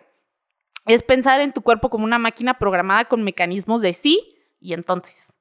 es 0.86 1.02
pensar 1.02 1.40
en 1.40 1.52
tu 1.52 1.62
cuerpo 1.62 1.90
como 1.90 2.04
una 2.04 2.18
máquina 2.18 2.58
programada 2.58 3.04
con 3.04 3.22
mecanismos 3.22 3.82
de 3.82 3.92
sí 3.94 4.36
y 4.60 4.72
entonces. 4.72 5.32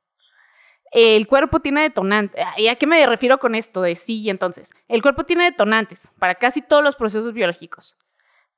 El 0.91 1.27
cuerpo 1.27 1.59
tiene 1.59 1.81
detonantes. 1.81 2.43
¿Y 2.57 2.67
a 2.67 2.75
qué 2.75 2.87
me 2.87 3.05
refiero 3.05 3.39
con 3.39 3.55
esto 3.55 3.81
de 3.81 3.95
sí 3.95 4.21
y 4.21 4.29
entonces? 4.29 4.69
El 4.87 5.01
cuerpo 5.01 5.25
tiene 5.25 5.45
detonantes 5.45 6.09
para 6.19 6.35
casi 6.35 6.61
todos 6.61 6.83
los 6.83 6.95
procesos 6.95 7.33
biológicos. 7.33 7.97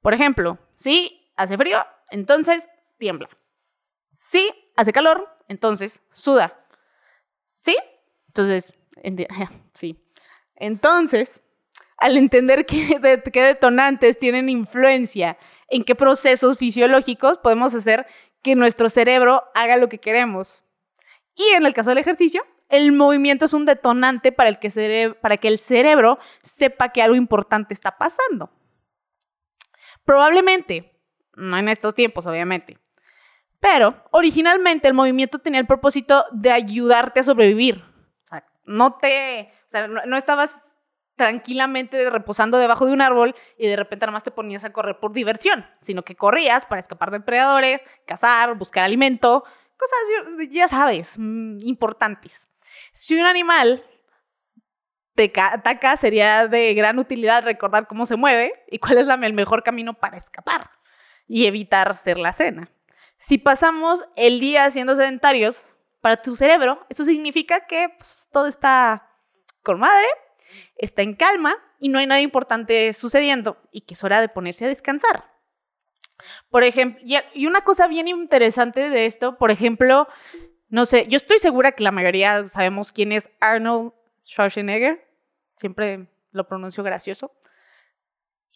Por 0.02 0.14
ejemplo, 0.14 0.58
sí, 0.76 1.32
hace 1.36 1.58
frío, 1.58 1.86
entonces 2.12 2.68
tiembla. 2.98 3.30
Sí, 4.10 4.52
hace 4.76 4.94
calor, 4.94 5.28
entonces 5.48 6.02
suda. 6.14 6.66
¿Sí? 7.54 7.76
Entonces, 8.28 8.74
sí. 9.74 10.06
Entonces, 10.56 11.42
al 11.98 12.18
entender 12.18 12.66
qué 12.66 13.00
detonantes 13.42 14.18
tienen 14.20 14.50
influencia 14.50 15.38
en 15.70 15.84
qué 15.84 15.96
procesos 15.96 16.58
fisiológicos 16.58 17.38
podemos 17.38 17.74
hacer 17.74 18.08
que 18.42 18.56
nuestro 18.56 18.90
cerebro 18.90 19.44
haga 19.54 19.78
lo 19.78 19.90
que 19.90 20.00
queremos. 20.00 20.64
Y 21.40 21.54
en 21.54 21.66
el 21.66 21.74
caso 21.74 21.90
del 21.90 22.00
ejercicio, 22.00 22.46
el 22.68 22.92
movimiento 22.92 23.46
es 23.46 23.54
un 23.54 23.66
detonante 23.66 24.34
para, 24.34 24.50
el 24.50 24.60
que, 24.60 25.16
para 25.22 25.38
que 25.38 25.48
el 25.48 25.58
cerebro 25.58 26.20
sepa 26.44 26.90
que 26.90 27.02
algo 27.02 27.16
importante 27.16 27.74
está 27.74 27.98
pasando. 27.98 28.52
Probablemente, 30.04 31.00
no 31.36 31.58
en 31.58 31.70
estos 31.70 31.96
tiempos, 31.96 32.26
obviamente, 32.26 32.78
pero 33.62 34.04
originalmente 34.12 34.90
el 34.90 34.94
movimiento 34.94 35.40
tenía 35.40 35.62
el 35.62 35.66
propósito 35.66 36.26
de 36.34 36.52
ayudarte 36.52 37.22
a 37.22 37.24
sobrevivir. 37.24 37.86
No 38.66 38.98
te, 38.98 39.54
o 39.68 39.72
sea, 39.72 39.88
no 39.88 40.18
estabas 40.18 40.76
tranquilamente 41.16 42.10
reposando 42.10 42.58
debajo 42.58 42.86
de 42.86 42.92
un 42.92 43.02
árbol 43.02 43.34
y 43.58 43.68
de 43.68 43.78
repente 43.78 44.06
nada 44.06 44.14
más 44.14 44.24
te 44.26 44.32
ponías 44.32 44.66
a 44.66 44.74
correr 44.74 45.00
por 45.00 45.14
diversión, 45.14 45.66
sino 45.82 46.04
que 46.04 46.16
corrías 46.16 46.66
para 46.66 46.82
escapar 46.82 47.12
de 47.12 47.20
depredadores, 47.20 47.82
cazar, 48.06 48.56
buscar 48.56 48.84
alimento, 48.84 49.46
cosas, 49.80 50.50
ya 50.52 50.68
sabes, 50.68 51.16
mm, 51.18 51.60
importantes. 51.62 52.50
Si 52.92 53.20
un 53.20 53.26
animal 53.26 53.84
te 55.16 55.32
ataca, 55.36 55.98
sería 55.98 56.48
de 56.48 56.74
gran 56.74 57.00
utilidad 57.00 57.44
recordar 57.44 57.88
cómo 57.88 58.06
se 58.06 58.16
mueve 58.16 58.54
y 58.70 58.80
cuál 58.80 59.00
es 59.00 59.08
el 59.08 59.34
mejor 59.34 59.64
camino 59.64 59.94
para 59.94 60.18
escapar 60.18 60.70
y 61.28 61.46
evitar 61.46 61.96
ser 61.96 62.18
la 62.18 62.34
cena. 62.34 62.70
Si 63.18 63.38
pasamos 63.38 64.06
el 64.16 64.40
día 64.40 64.70
siendo 64.72 64.96
sedentarios, 64.96 65.64
para 66.02 66.22
tu 66.22 66.36
cerebro, 66.36 66.86
eso 66.90 67.04
significa 67.04 67.66
que 67.66 67.90
pues, 67.98 68.30
todo 68.32 68.48
está 68.48 69.10
con 69.64 69.80
madre, 69.80 70.08
está 70.78 71.02
en 71.02 71.16
calma 71.16 71.56
y 71.80 71.90
no 71.90 72.00
hay 72.00 72.08
nada 72.08 72.22
importante 72.22 72.94
sucediendo 72.94 73.58
y 73.72 73.82
que 73.82 73.94
es 73.94 74.04
hora 74.04 74.22
de 74.22 74.30
ponerse 74.30 74.66
a 74.66 74.70
descansar. 74.70 75.26
Por 76.50 76.64
ejemplo, 76.64 77.02
y 77.34 77.46
una 77.46 77.62
cosa 77.62 77.88
bien 77.88 78.08
interesante 78.08 78.90
de 78.90 79.06
esto, 79.06 79.38
por 79.38 79.52
ejemplo, 79.52 80.08
no 80.70 80.86
sé, 80.86 81.08
yo 81.08 81.18
estoy 81.18 81.40
segura 81.40 81.72
que 81.72 81.84
la 81.84 81.92
mayoría 81.92 82.46
sabemos 82.48 82.92
quién 82.92 83.12
es 83.12 83.30
Arnold 83.40 83.92
Schwarzenegger. 84.26 85.06
Siempre 85.58 86.08
lo 86.32 86.48
pronuncio 86.48 86.84
gracioso. 86.84 87.32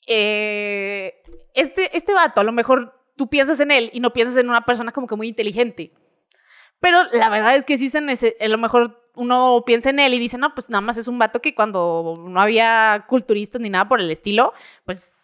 Eh, 0.06 1.22
este, 1.54 1.96
este 1.96 2.14
vato, 2.14 2.42
a 2.42 2.44
lo 2.44 2.52
mejor 2.52 3.00
tú 3.16 3.30
piensas 3.30 3.60
en 3.60 3.72
él 3.72 3.90
y 3.94 4.00
no 4.00 4.14
piensas 4.14 4.38
en 4.38 4.50
una 4.50 4.66
persona 4.66 4.92
como 4.92 5.08
que 5.08 5.16
muy 5.16 5.28
inteligente. 5.28 5.94
Pero 6.80 7.04
la 7.12 7.30
verdad 7.30 7.56
es 7.56 7.66
que 7.66 7.78
sí 7.78 7.90
se 7.90 8.00
a 8.40 8.48
lo 8.48 8.58
mejor 8.58 9.10
uno 9.16 9.64
piensa 9.66 9.90
en 9.90 10.00
él 10.00 10.14
y 10.14 10.20
dice, 10.20 10.38
no, 10.38 10.54
pues 10.54 10.70
nada 10.70 10.82
más 10.82 10.98
es 10.98 11.08
un 11.08 11.20
vato 11.20 11.42
que 11.42 11.56
cuando 11.56 12.14
no 12.20 12.42
había 12.42 13.06
culturistas 13.08 13.62
ni 13.62 13.70
nada 13.70 13.88
por 13.88 14.02
el 14.02 14.10
estilo, 14.12 14.54
pues, 14.86 15.23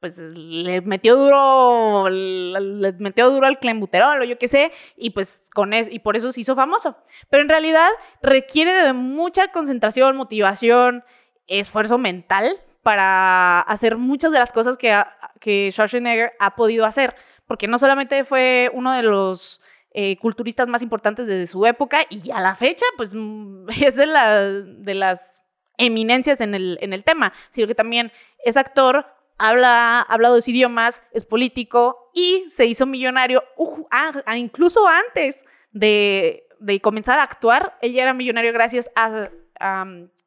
pues 0.00 0.18
le 0.18 0.80
metió 0.82 1.16
duro, 1.16 2.08
le, 2.08 2.92
metió 2.98 3.30
duro 3.30 3.46
al 3.46 3.58
clenbuterol 3.58 4.20
o 4.20 4.24
yo 4.24 4.38
qué 4.38 4.48
sé, 4.48 4.72
y 4.96 5.10
pues 5.10 5.48
con 5.54 5.72
eso, 5.72 5.90
y 5.90 5.98
por 6.00 6.16
eso 6.16 6.32
se 6.32 6.42
hizo 6.42 6.54
famoso. 6.54 6.96
Pero 7.30 7.42
en 7.42 7.48
realidad 7.48 7.88
requiere 8.22 8.72
de 8.72 8.92
mucha 8.92 9.48
concentración, 9.48 10.16
motivación, 10.16 11.04
esfuerzo 11.46 11.98
mental 11.98 12.60
para 12.82 13.60
hacer 13.60 13.96
muchas 13.96 14.32
de 14.32 14.38
las 14.38 14.52
cosas 14.52 14.76
que, 14.76 14.94
que 15.40 15.70
Schwarzenegger 15.72 16.32
ha 16.38 16.54
podido 16.54 16.84
hacer, 16.84 17.14
porque 17.46 17.66
no 17.66 17.78
solamente 17.78 18.24
fue 18.24 18.70
uno 18.74 18.92
de 18.92 19.02
los 19.02 19.60
eh, 19.92 20.18
culturistas 20.18 20.68
más 20.68 20.82
importantes 20.82 21.26
desde 21.26 21.46
su 21.46 21.64
época 21.64 22.00
y 22.10 22.30
a 22.30 22.40
la 22.40 22.54
fecha, 22.54 22.84
pues 22.96 23.14
mm, 23.14 23.68
es 23.82 23.96
de, 23.96 24.06
la, 24.06 24.42
de 24.42 24.94
las 24.94 25.42
eminencias 25.78 26.40
en 26.40 26.54
el, 26.54 26.78
en 26.80 26.92
el 26.92 27.02
tema, 27.02 27.32
sino 27.50 27.66
que 27.66 27.74
también 27.74 28.12
es 28.44 28.56
actor, 28.56 29.06
habla, 29.38 30.00
habla 30.00 30.28
dos 30.28 30.48
idiomas, 30.48 31.02
es 31.12 31.24
político 31.24 32.10
y 32.14 32.44
se 32.48 32.66
hizo 32.66 32.86
millonario 32.86 33.42
ah, 33.90 34.36
incluso 34.36 34.86
antes 34.86 35.44
de, 35.72 36.46
de, 36.58 36.80
comenzar 36.80 37.18
a 37.18 37.24
actuar. 37.24 37.78
Ella 37.82 38.02
era 38.02 38.14
millonario 38.14 38.52
gracias 38.52 38.90
a, 38.96 39.30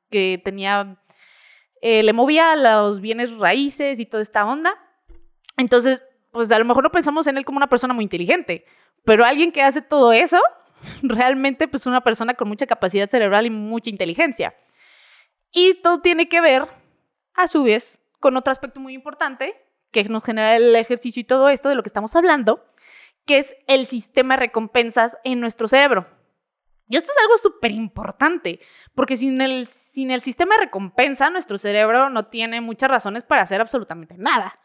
que 0.09 0.41
tenía 0.43 0.97
eh, 1.81 2.03
le 2.03 2.13
movía 2.13 2.55
los 2.55 2.99
bienes 2.99 3.31
raíces 3.37 3.99
y 3.99 4.05
toda 4.05 4.23
esta 4.23 4.45
onda. 4.45 4.73
Entonces, 5.57 6.01
pues 6.31 6.51
a 6.51 6.59
lo 6.59 6.65
mejor 6.65 6.83
no 6.83 6.91
pensamos 6.91 7.27
en 7.27 7.37
él 7.37 7.45
como 7.45 7.57
una 7.57 7.69
persona 7.69 7.93
muy 7.93 8.03
inteligente, 8.03 8.65
pero 9.05 9.25
alguien 9.25 9.51
que 9.51 9.61
hace 9.61 9.81
todo 9.81 10.11
eso, 10.11 10.39
realmente 11.01 11.67
pues 11.67 11.85
una 11.85 12.01
persona 12.01 12.33
con 12.33 12.47
mucha 12.47 12.67
capacidad 12.67 13.09
cerebral 13.09 13.45
y 13.45 13.49
mucha 13.49 13.89
inteligencia. 13.89 14.55
Y 15.51 15.75
todo 15.75 15.99
tiene 15.99 16.29
que 16.29 16.41
ver, 16.41 16.67
a 17.33 17.47
su 17.47 17.63
vez, 17.63 17.98
con 18.19 18.37
otro 18.37 18.51
aspecto 18.51 18.79
muy 18.79 18.93
importante 18.93 19.55
que 19.91 20.03
nos 20.05 20.23
genera 20.23 20.55
el 20.55 20.75
ejercicio 20.75 21.21
y 21.21 21.25
todo 21.25 21.49
esto 21.49 21.69
de 21.69 21.75
lo 21.75 21.83
que 21.83 21.89
estamos 21.89 22.15
hablando, 22.15 22.65
que 23.25 23.39
es 23.39 23.55
el 23.67 23.87
sistema 23.87 24.35
de 24.35 24.41
recompensas 24.41 25.17
en 25.23 25.39
nuestro 25.39 25.67
cerebro. 25.67 26.07
Y 26.87 26.97
esto 26.97 27.11
es 27.11 27.21
algo 27.21 27.37
súper 27.37 27.71
importante, 27.71 28.59
porque 28.95 29.15
sin 29.15 29.39
el, 29.41 29.67
sin 29.67 30.09
el 30.09 30.21
sistema 30.21 30.55
de 30.55 30.65
recompensa, 30.65 31.29
nuestro 31.29 31.59
cerebro 31.59 32.09
no 32.09 32.25
tiene 32.27 32.61
muchas 32.61 32.89
razones 32.89 33.23
para 33.23 33.43
hacer 33.43 33.61
absolutamente 33.61 34.15
nada. 34.17 34.59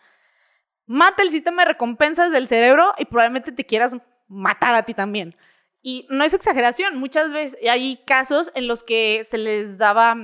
Mata 0.87 1.23
el 1.23 1.31
sistema 1.31 1.63
de 1.63 1.73
recompensas 1.73 2.33
del 2.33 2.49
cerebro 2.49 2.95
y 2.97 3.05
probablemente 3.05 3.53
te 3.53 3.67
quieras 3.67 3.95
matar 4.27 4.75
a 4.75 4.85
ti 4.85 4.95
también. 4.95 5.37
Y 5.83 6.07
no 6.09 6.25
es 6.25 6.33
exageración, 6.33 6.97
muchas 6.97 7.31
veces 7.31 7.59
hay 7.69 8.03
casos 8.07 8.51
en 8.55 8.69
los 8.69 8.83
que 8.83 9.23
se 9.29 9.37
les 9.37 9.77
daba, 9.77 10.17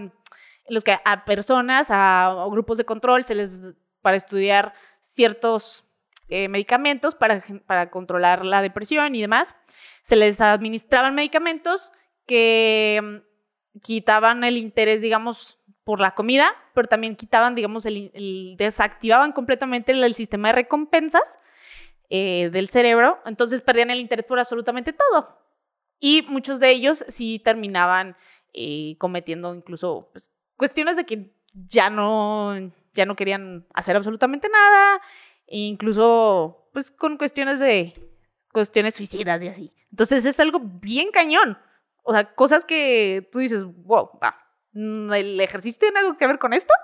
los 0.70 0.84
que 0.84 0.96
a 1.04 1.24
personas, 1.24 1.88
a, 1.90 2.34
grupos 2.50 2.78
de 2.78 2.84
control, 2.84 3.24
se 3.24 3.34
les, 3.34 3.62
para 4.00 4.16
estudiar 4.16 4.72
ciertos 5.00 5.84
eh, 6.28 6.48
medicamentos 6.48 7.14
para, 7.14 7.42
para 7.66 7.90
controlar 7.90 8.44
la 8.44 8.62
depresión 8.62 9.14
y 9.14 9.20
demás, 9.20 9.56
se 10.02 10.16
les 10.16 10.40
administraban 10.40 11.14
medicamentos 11.14 11.92
que 12.26 13.00
mm, 13.02 13.80
quitaban 13.80 14.44
el 14.44 14.56
interés, 14.56 15.02
digamos, 15.02 15.58
por 15.84 16.00
la 16.00 16.14
comida, 16.14 16.54
pero 16.74 16.86
también 16.86 17.16
quitaban, 17.16 17.56
digamos, 17.56 17.84
el, 17.86 18.54
desactivaban 18.56 19.32
completamente 19.32 19.90
el, 19.90 20.14
sistema 20.14 20.48
de 20.48 20.54
recompensas 20.54 21.38
eh, 22.10 22.50
del 22.52 22.68
cerebro, 22.68 23.18
entonces 23.26 23.60
perdían 23.60 23.90
el 23.90 23.98
interés 23.98 24.24
por 24.24 24.38
absolutamente 24.38 24.92
todo. 24.92 25.36
Y 25.98 26.22
muchos 26.28 26.60
de 26.60 26.70
ellos 26.70 27.04
sí 27.08 27.40
terminaban 27.44 28.16
eh, 28.52 28.96
cometiendo 28.98 29.54
incluso 29.54 30.10
pues, 30.12 30.30
cuestiones 30.60 30.94
de 30.94 31.06
que 31.06 31.32
ya 31.54 31.88
no, 31.88 32.54
ya 32.92 33.06
no 33.06 33.16
querían 33.16 33.66
hacer 33.72 33.96
absolutamente 33.96 34.46
nada, 34.50 35.00
e 35.46 35.56
incluso 35.56 36.68
pues 36.74 36.90
con 36.90 37.16
cuestiones 37.16 37.58
de 37.60 37.94
cuestiones 38.52 38.94
suicidas 38.94 39.40
y 39.40 39.48
así. 39.48 39.72
Entonces 39.90 40.26
es 40.26 40.38
algo 40.38 40.60
bien 40.60 41.10
cañón. 41.12 41.58
O 42.02 42.12
sea, 42.12 42.34
cosas 42.34 42.66
que 42.66 43.26
tú 43.32 43.38
dices, 43.38 43.64
wow, 43.64 44.10
mm, 44.72 45.12
¿el 45.14 45.40
ejercicio 45.40 45.80
tiene 45.80 46.00
algo 46.00 46.18
que 46.18 46.26
ver 46.26 46.38
con 46.38 46.52
esto? 46.52 46.74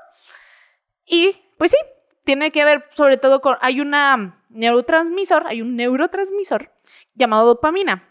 Y 1.04 1.36
pues 1.58 1.72
sí, 1.72 1.76
tiene 2.24 2.50
que 2.50 2.64
ver 2.64 2.88
sobre 2.92 3.18
todo 3.18 3.42
con, 3.42 3.58
hay 3.60 3.82
una 3.82 4.42
neurotransmisor, 4.48 5.46
hay 5.46 5.60
un 5.60 5.76
neurotransmisor 5.76 6.72
llamado 7.14 7.44
dopamina, 7.44 8.08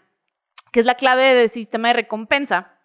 que 0.70 0.78
es 0.78 0.86
la 0.86 0.94
clave 0.94 1.34
del 1.34 1.50
sistema 1.50 1.88
de 1.88 1.94
recompensa. 1.94 2.75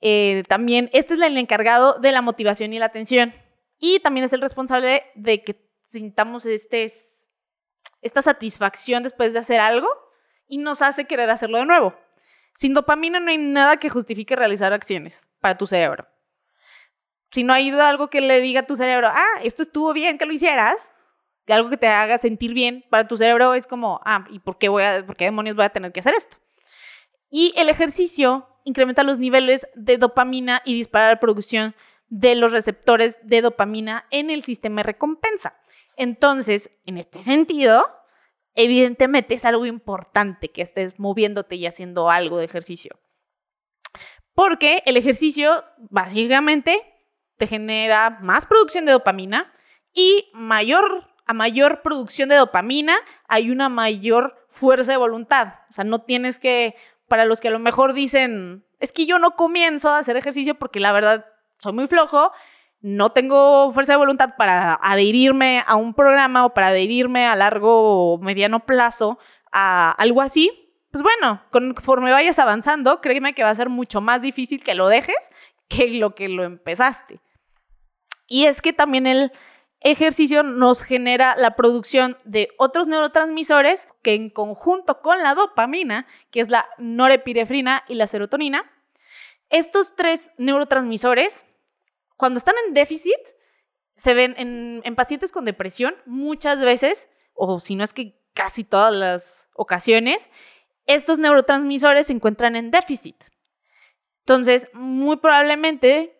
Eh, 0.00 0.44
también, 0.48 0.90
este 0.92 1.14
es 1.14 1.20
el 1.20 1.36
encargado 1.36 1.94
de 1.94 2.12
la 2.12 2.22
motivación 2.22 2.72
y 2.72 2.78
la 2.78 2.86
atención. 2.86 3.34
Y 3.78 4.00
también 4.00 4.24
es 4.24 4.32
el 4.32 4.40
responsable 4.40 5.04
de 5.14 5.42
que 5.42 5.68
sintamos 5.88 6.46
este, 6.46 6.92
esta 8.02 8.22
satisfacción 8.22 9.02
después 9.02 9.32
de 9.32 9.38
hacer 9.38 9.60
algo 9.60 9.88
y 10.48 10.58
nos 10.58 10.82
hace 10.82 11.06
querer 11.06 11.30
hacerlo 11.30 11.58
de 11.58 11.66
nuevo. 11.66 11.94
Sin 12.54 12.74
dopamina 12.74 13.20
no 13.20 13.30
hay 13.30 13.38
nada 13.38 13.76
que 13.76 13.90
justifique 13.90 14.34
realizar 14.36 14.72
acciones 14.72 15.20
para 15.40 15.58
tu 15.58 15.66
cerebro. 15.66 16.06
Si 17.30 17.42
no 17.42 17.52
hay 17.52 17.70
algo 17.70 18.08
que 18.08 18.20
le 18.20 18.40
diga 18.40 18.60
a 18.60 18.66
tu 18.66 18.76
cerebro, 18.76 19.08
ah, 19.12 19.40
esto 19.42 19.62
estuvo 19.62 19.92
bien 19.92 20.16
que 20.16 20.24
lo 20.24 20.32
hicieras, 20.32 20.90
algo 21.54 21.70
que 21.70 21.76
te 21.76 21.86
haga 21.86 22.18
sentir 22.18 22.54
bien 22.54 22.84
para 22.90 23.06
tu 23.06 23.16
cerebro 23.16 23.54
es 23.54 23.66
como, 23.66 24.00
ah, 24.04 24.26
¿y 24.30 24.40
por 24.40 24.58
qué, 24.58 24.68
voy 24.68 24.82
a, 24.82 25.04
por 25.06 25.16
qué 25.16 25.26
demonios 25.26 25.54
voy 25.54 25.64
a 25.64 25.70
tener 25.70 25.92
que 25.92 26.00
hacer 26.00 26.14
esto? 26.14 26.38
Y 27.30 27.52
el 27.56 27.68
ejercicio 27.68 28.48
incrementa 28.66 29.04
los 29.04 29.18
niveles 29.18 29.66
de 29.74 29.96
dopamina 29.96 30.60
y 30.64 30.74
dispara 30.74 31.08
la 31.08 31.20
producción 31.20 31.74
de 32.08 32.34
los 32.34 32.52
receptores 32.52 33.18
de 33.22 33.40
dopamina 33.40 34.06
en 34.10 34.28
el 34.28 34.44
sistema 34.44 34.80
de 34.80 34.88
recompensa. 34.88 35.56
Entonces, 35.96 36.70
en 36.84 36.98
este 36.98 37.22
sentido, 37.22 37.86
evidentemente 38.54 39.34
es 39.34 39.44
algo 39.44 39.66
importante 39.66 40.50
que 40.50 40.62
estés 40.62 40.98
moviéndote 40.98 41.54
y 41.56 41.66
haciendo 41.66 42.10
algo 42.10 42.38
de 42.38 42.44
ejercicio. 42.44 42.98
Porque 44.34 44.82
el 44.84 44.96
ejercicio 44.96 45.64
básicamente 45.78 46.82
te 47.38 47.46
genera 47.46 48.18
más 48.20 48.46
producción 48.46 48.84
de 48.84 48.92
dopamina 48.92 49.52
y 49.94 50.28
mayor, 50.34 51.08
a 51.24 51.32
mayor 51.34 51.82
producción 51.82 52.28
de 52.28 52.36
dopamina 52.36 52.96
hay 53.28 53.50
una 53.50 53.68
mayor 53.68 54.44
fuerza 54.48 54.90
de 54.90 54.98
voluntad. 54.98 55.54
O 55.70 55.72
sea, 55.72 55.84
no 55.84 56.02
tienes 56.02 56.38
que, 56.38 56.74
para 57.08 57.24
los 57.24 57.40
que 57.40 57.48
a 57.48 57.52
lo 57.52 57.58
mejor 57.58 57.92
dicen, 57.92 58.64
es 58.80 58.92
que 58.92 59.06
yo 59.06 59.18
no 59.18 59.36
comienzo 59.36 59.88
a 59.88 59.98
hacer 59.98 60.16
ejercicio 60.16 60.54
porque 60.56 60.80
la 60.80 60.92
verdad 60.92 61.26
soy 61.58 61.72
muy 61.72 61.86
flojo, 61.86 62.32
no 62.80 63.10
tengo 63.10 63.72
fuerza 63.72 63.94
de 63.94 63.98
voluntad 63.98 64.34
para 64.36 64.74
adherirme 64.74 65.62
a 65.66 65.76
un 65.76 65.94
programa 65.94 66.44
o 66.44 66.54
para 66.54 66.68
adherirme 66.68 67.26
a 67.26 67.36
largo 67.36 68.14
o 68.14 68.18
mediano 68.18 68.60
plazo 68.60 69.18
a 69.52 69.90
algo 69.92 70.20
así, 70.20 70.50
pues 70.90 71.02
bueno, 71.02 71.42
conforme 71.50 72.12
vayas 72.12 72.38
avanzando, 72.38 73.00
créeme 73.00 73.34
que 73.34 73.42
va 73.42 73.50
a 73.50 73.54
ser 73.54 73.68
mucho 73.68 74.00
más 74.00 74.22
difícil 74.22 74.62
que 74.62 74.74
lo 74.74 74.88
dejes 74.88 75.30
que 75.68 75.88
lo 75.88 76.14
que 76.14 76.28
lo 76.28 76.44
empezaste. 76.44 77.20
Y 78.28 78.46
es 78.46 78.60
que 78.60 78.72
también 78.72 79.06
el 79.06 79.32
ejercicio 79.90 80.42
nos 80.42 80.82
genera 80.82 81.36
la 81.36 81.54
producción 81.54 82.16
de 82.24 82.48
otros 82.58 82.88
neurotransmisores 82.88 83.86
que 84.02 84.14
en 84.14 84.30
conjunto 84.30 85.00
con 85.00 85.22
la 85.22 85.34
dopamina, 85.34 86.06
que 86.30 86.40
es 86.40 86.48
la 86.48 86.66
norepinefrina 86.78 87.84
y 87.88 87.94
la 87.94 88.06
serotonina, 88.06 88.70
estos 89.50 89.94
tres 89.94 90.32
neurotransmisores 90.38 91.46
cuando 92.16 92.38
están 92.38 92.54
en 92.66 92.74
déficit, 92.74 93.18
se 93.96 94.14
ven 94.14 94.34
en, 94.38 94.96
pacientes 94.96 95.32
con 95.32 95.44
depresión 95.44 95.94
muchas 96.04 96.60
veces, 96.60 97.08
o 97.34 97.60
si 97.60 97.76
no 97.76 97.84
es 97.84 97.92
que 97.92 98.18
casi 98.34 98.64
todas 98.64 98.92
las 98.92 99.48
ocasiones, 99.54 100.28
estos 100.86 101.18
neurotransmisores 101.18 102.08
se 102.08 102.12
encuentran 102.12 102.56
en 102.56 102.70
déficit. 102.70 103.16
Entonces, 104.20 104.68
muy 104.72 105.16
probablemente 105.16 106.18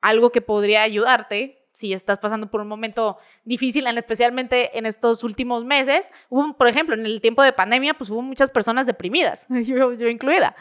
algo 0.00 0.30
que 0.30 0.42
podría 0.42 0.82
ayudarte 0.82 1.65
si 1.76 1.92
estás 1.92 2.18
pasando 2.18 2.50
por 2.50 2.60
un 2.60 2.68
momento 2.68 3.18
difícil, 3.44 3.86
especialmente 3.86 4.78
en 4.78 4.86
estos 4.86 5.22
últimos 5.24 5.64
meses, 5.64 6.10
hubo, 6.28 6.54
por 6.56 6.68
ejemplo, 6.68 6.94
en 6.94 7.04
el 7.04 7.20
tiempo 7.20 7.42
de 7.42 7.52
pandemia, 7.52 7.94
pues 7.94 8.10
hubo 8.10 8.22
muchas 8.22 8.50
personas 8.50 8.86
deprimidas, 8.86 9.46
yo, 9.64 9.92
yo 9.92 10.08
incluida 10.08 10.56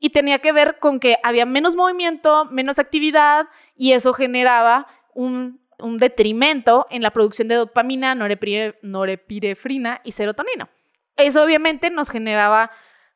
y 0.00 0.10
tenía 0.10 0.38
que 0.38 0.52
ver 0.52 0.78
con 0.78 1.00
que 1.00 1.16
había 1.24 1.44
menos 1.44 1.74
movimiento, 1.74 2.44
menos 2.52 2.78
actividad 2.78 3.48
y 3.74 3.92
eso 3.92 4.12
generaba 4.12 4.86
un 5.12 5.58
un 5.78 5.98
detrimento 5.98 6.86
en 6.90 7.02
la 7.02 7.10
producción 7.10 7.48
de 7.48 7.54
dopamina, 7.54 8.14
norepirefrina 8.14 10.00
y 10.04 10.12
serotonina. 10.12 10.68
Eso 11.16 11.42
obviamente 11.42 11.90
nos 11.90 12.10
generaba 12.10 12.70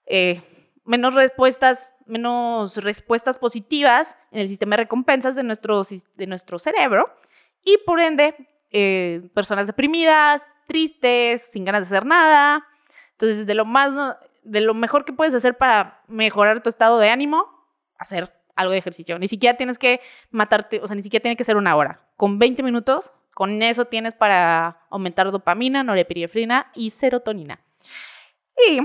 eh, 0.06 0.42
menos 0.84 1.14
respuestas, 1.14 1.92
menos 2.06 2.76
respuestas 2.78 3.36
positivas 3.36 4.16
en 4.30 4.40
el 4.40 4.48
sistema 4.48 4.76
de 4.76 4.84
recompensas 4.84 5.34
de 5.34 5.42
nuestro, 5.42 5.82
de 6.16 6.26
nuestro 6.26 6.58
cerebro 6.58 7.14
y 7.64 7.78
por 7.86 8.00
ende 8.00 8.34
eh, 8.70 9.28
personas 9.34 9.66
deprimidas, 9.66 10.44
tristes, 10.66 11.42
sin 11.50 11.64
ganas 11.64 11.82
de 11.82 11.96
hacer 11.96 12.06
nada. 12.06 12.66
Entonces, 13.12 13.46
de 13.46 13.54
lo 13.54 13.64
más, 13.64 13.92
de 14.42 14.60
lo 14.60 14.74
mejor 14.74 15.04
que 15.04 15.12
puedes 15.12 15.34
hacer 15.34 15.56
para 15.56 16.02
mejorar 16.08 16.62
tu 16.62 16.70
estado 16.70 16.98
de 16.98 17.10
ánimo, 17.10 17.46
hacer 17.98 18.32
algo 18.56 18.72
de 18.72 18.78
ejercicio. 18.78 19.18
Ni 19.18 19.28
siquiera 19.28 19.56
tienes 19.56 19.78
que 19.78 20.00
matarte, 20.30 20.80
o 20.80 20.86
sea, 20.86 20.96
ni 20.96 21.02
siquiera 21.02 21.22
tiene 21.22 21.36
que 21.36 21.44
ser 21.44 21.56
una 21.56 21.76
hora. 21.76 22.00
Con 22.16 22.38
20 22.38 22.62
minutos, 22.62 23.12
con 23.34 23.62
eso 23.62 23.84
tienes 23.86 24.14
para 24.14 24.82
aumentar 24.90 25.30
dopamina, 25.30 25.82
norepinefrina 25.82 26.70
y 26.74 26.90
serotonina. 26.90 27.60
Y 28.68 28.80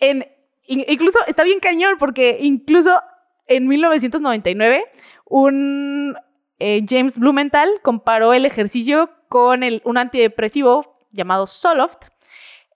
en, 0.00 0.26
incluso 0.66 1.18
está 1.26 1.44
bien 1.44 1.60
cañón 1.60 1.96
porque 1.98 2.38
incluso 2.40 3.02
en 3.46 3.66
1999 3.66 4.84
un 5.24 6.16
eh, 6.58 6.84
James 6.88 7.18
Blumenthal 7.18 7.80
comparó 7.82 8.34
el 8.34 8.44
ejercicio 8.44 9.10
con 9.28 9.62
un 9.84 9.98
antidepresivo 9.98 10.98
llamado 11.12 11.46
Zoloft 11.46 12.06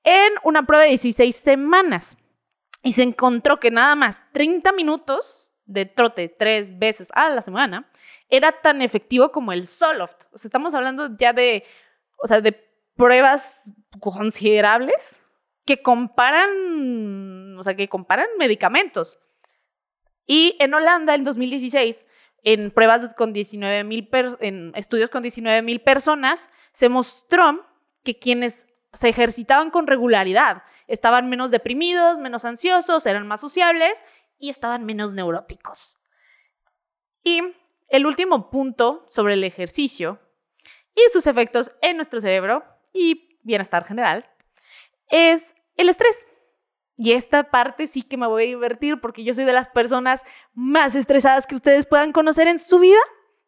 en 0.04 0.32
una 0.44 0.64
prueba 0.64 0.84
de 0.84 0.90
16 0.90 1.34
semanas. 1.34 2.16
Y 2.82 2.92
se 2.92 3.02
encontró 3.02 3.60
que 3.60 3.70
nada 3.70 3.94
más 3.94 4.22
30 4.32 4.72
minutos 4.72 5.38
de 5.64 5.86
trote 5.86 6.28
tres 6.28 6.78
veces 6.78 7.10
a 7.14 7.30
la 7.30 7.42
semana 7.42 7.88
era 8.28 8.52
tan 8.52 8.82
efectivo 8.82 9.30
como 9.30 9.52
el 9.52 9.66
Zoloft. 9.66 10.24
O 10.32 10.38
sea, 10.38 10.48
estamos 10.48 10.74
hablando 10.74 11.16
ya 11.16 11.32
de, 11.32 11.64
o 12.16 12.26
sea, 12.26 12.40
de 12.40 12.52
pruebas 12.96 13.56
considerables 14.00 15.20
que 15.64 15.82
comparan, 15.82 17.56
o 17.58 17.62
sea, 17.62 17.74
que 17.74 17.88
comparan 17.88 18.26
medicamentos. 18.38 19.18
Y 20.26 20.56
en 20.60 20.74
Holanda, 20.74 21.14
en 21.14 21.24
2016, 21.24 22.04
en 22.42 22.70
pruebas 22.70 23.14
con 23.14 23.32
19 23.32 23.84
mil, 23.84 24.08
estudios 24.74 25.10
con 25.10 25.22
19 25.22 25.62
mil 25.62 25.80
personas, 25.80 26.48
se 26.72 26.88
mostró 26.88 27.66
que 28.02 28.18
quienes 28.18 28.66
se 28.92 29.08
ejercitaban 29.08 29.70
con 29.70 29.86
regularidad 29.86 30.62
estaban 30.86 31.28
menos 31.30 31.50
deprimidos, 31.50 32.18
menos 32.18 32.44
ansiosos, 32.44 33.06
eran 33.06 33.26
más 33.26 33.40
sociables 33.40 34.02
y 34.38 34.50
estaban 34.50 34.84
menos 34.84 35.14
neuróticos. 35.14 35.98
Y 37.24 37.40
el 37.88 38.06
último 38.06 38.50
punto 38.50 39.06
sobre 39.08 39.34
el 39.34 39.44
ejercicio 39.44 40.18
y 40.94 41.02
sus 41.12 41.26
efectos 41.26 41.70
en 41.80 41.96
nuestro 41.96 42.20
cerebro 42.20 42.64
y 42.92 43.38
bienestar 43.42 43.84
general 43.84 44.28
es 45.08 45.54
el 45.76 45.88
estrés. 45.88 46.26
Y 47.02 47.14
esta 47.14 47.50
parte 47.50 47.88
sí 47.88 48.02
que 48.02 48.16
me 48.16 48.28
voy 48.28 48.44
a 48.44 48.46
divertir 48.46 49.00
porque 49.00 49.24
yo 49.24 49.34
soy 49.34 49.44
de 49.44 49.52
las 49.52 49.66
personas 49.66 50.22
más 50.54 50.94
estresadas 50.94 51.48
que 51.48 51.56
ustedes 51.56 51.84
puedan 51.84 52.12
conocer 52.12 52.46
en 52.46 52.60
su 52.60 52.78
vida. 52.78 53.00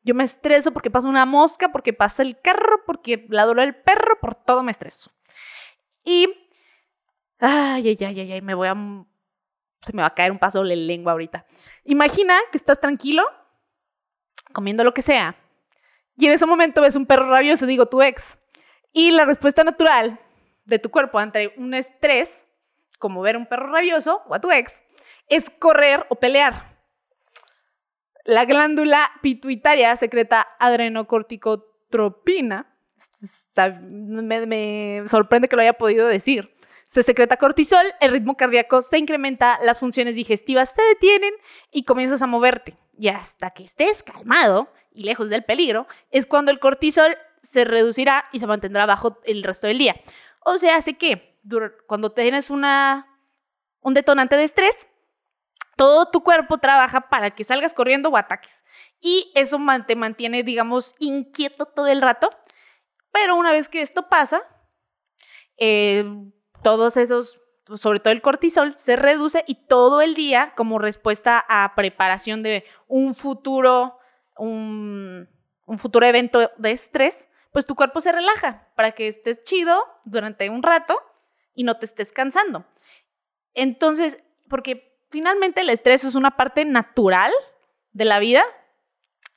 Yo 0.02 0.12
me 0.12 0.24
estreso 0.24 0.72
porque 0.72 0.90
pasa 0.90 1.06
una 1.06 1.24
mosca, 1.24 1.70
porque 1.70 1.92
pasa 1.92 2.22
el 2.22 2.40
carro, 2.40 2.82
porque 2.84 3.26
ladró 3.28 3.62
el 3.62 3.76
perro, 3.76 4.18
por 4.20 4.34
todo 4.34 4.64
me 4.64 4.72
estreso. 4.72 5.12
Y, 6.02 6.26
ay, 7.38 7.90
ay, 7.90 7.98
ay, 8.04 8.32
ay, 8.32 8.42
me 8.42 8.54
voy 8.54 8.66
a, 8.66 8.74
se 9.82 9.92
me 9.92 10.02
va 10.02 10.08
a 10.08 10.14
caer 10.14 10.32
un 10.32 10.40
paso 10.40 10.64
de 10.64 10.74
lengua 10.74 11.12
ahorita. 11.12 11.46
Imagina 11.84 12.34
que 12.50 12.58
estás 12.58 12.80
tranquilo, 12.80 13.22
comiendo 14.52 14.82
lo 14.82 14.92
que 14.92 15.02
sea, 15.02 15.36
y 16.16 16.26
en 16.26 16.32
ese 16.32 16.44
momento 16.44 16.80
ves 16.80 16.96
un 16.96 17.06
perro 17.06 17.30
rabioso, 17.30 17.66
digo 17.66 17.86
tu 17.86 18.02
ex, 18.02 18.36
y 18.92 19.12
la 19.12 19.24
respuesta 19.24 19.62
natural 19.62 20.18
de 20.64 20.80
tu 20.80 20.90
cuerpo 20.90 21.20
ante 21.20 21.54
un 21.56 21.72
estrés, 21.72 22.43
como 23.04 23.20
ver 23.20 23.36
un 23.36 23.44
perro 23.44 23.70
rabioso 23.70 24.22
o 24.26 24.34
a 24.34 24.40
tu 24.40 24.50
ex, 24.50 24.82
es 25.28 25.50
correr 25.50 26.06
o 26.08 26.14
pelear. 26.14 26.74
La 28.24 28.46
glándula 28.46 29.10
pituitaria 29.20 29.94
secreta 29.96 30.48
adrenocorticotropina. 30.58 32.74
me, 33.82 34.46
me 34.46 35.02
sorprende 35.06 35.48
que 35.48 35.56
lo 35.56 35.60
haya 35.60 35.74
podido 35.74 36.06
decir. 36.06 36.56
Se 36.88 37.02
secreta 37.02 37.36
cortisol, 37.36 37.84
el 38.00 38.10
ritmo 38.10 38.38
cardíaco 38.38 38.80
se 38.80 38.96
incrementa, 38.96 39.60
las 39.62 39.80
funciones 39.80 40.14
digestivas 40.14 40.70
se 40.70 40.80
detienen 40.80 41.34
y 41.70 41.84
comienzas 41.84 42.22
a 42.22 42.26
moverte. 42.26 42.78
Y 42.96 43.08
hasta 43.08 43.50
que 43.50 43.64
estés 43.64 44.02
calmado 44.02 44.72
y 44.94 45.04
lejos 45.04 45.28
del 45.28 45.44
peligro, 45.44 45.86
es 46.10 46.24
cuando 46.24 46.50
el 46.50 46.58
cortisol 46.58 47.18
se 47.42 47.66
reducirá 47.66 48.24
y 48.32 48.40
se 48.40 48.46
mantendrá 48.46 48.86
bajo 48.86 49.18
el 49.24 49.42
resto 49.42 49.66
del 49.66 49.76
día. 49.76 49.94
O 50.40 50.56
sea, 50.56 50.76
hace 50.76 50.94
que 50.94 51.33
cuando 51.86 52.12
tienes 52.12 52.50
una, 52.50 53.06
un 53.80 53.94
detonante 53.94 54.36
de 54.36 54.44
estrés, 54.44 54.88
todo 55.76 56.10
tu 56.10 56.22
cuerpo 56.22 56.58
trabaja 56.58 57.08
para 57.08 57.32
que 57.32 57.44
salgas 57.44 57.74
corriendo 57.74 58.08
o 58.08 58.16
ataques. 58.16 58.64
Y 59.00 59.32
eso 59.34 59.58
te 59.86 59.96
mantiene, 59.96 60.42
digamos, 60.42 60.94
inquieto 60.98 61.66
todo 61.66 61.88
el 61.88 62.00
rato. 62.00 62.30
Pero 63.12 63.36
una 63.36 63.52
vez 63.52 63.68
que 63.68 63.82
esto 63.82 64.08
pasa, 64.08 64.42
eh, 65.56 66.04
todos 66.62 66.96
esos, 66.96 67.40
sobre 67.74 68.00
todo 68.00 68.12
el 68.12 68.22
cortisol, 68.22 68.72
se 68.72 68.96
reduce 68.96 69.44
y 69.46 69.66
todo 69.66 70.00
el 70.00 70.14
día, 70.14 70.52
como 70.56 70.78
respuesta 70.78 71.44
a 71.48 71.74
preparación 71.74 72.42
de 72.42 72.64
un 72.88 73.14
futuro, 73.14 73.98
un, 74.36 75.28
un 75.66 75.78
futuro 75.78 76.06
evento 76.06 76.50
de 76.56 76.70
estrés, 76.72 77.28
pues 77.52 77.66
tu 77.66 77.76
cuerpo 77.76 78.00
se 78.00 78.10
relaja 78.10 78.68
para 78.74 78.92
que 78.92 79.06
estés 79.06 79.44
chido 79.44 79.84
durante 80.04 80.50
un 80.50 80.62
rato 80.62 81.00
y 81.54 81.64
no 81.64 81.78
te 81.78 81.86
estés 81.86 82.12
cansando. 82.12 82.66
Entonces, 83.54 84.18
porque 84.48 84.98
finalmente 85.10 85.60
el 85.60 85.70
estrés 85.70 86.04
es 86.04 86.14
una 86.14 86.36
parte 86.36 86.64
natural 86.64 87.32
de 87.92 88.04
la 88.04 88.18
vida, 88.18 88.44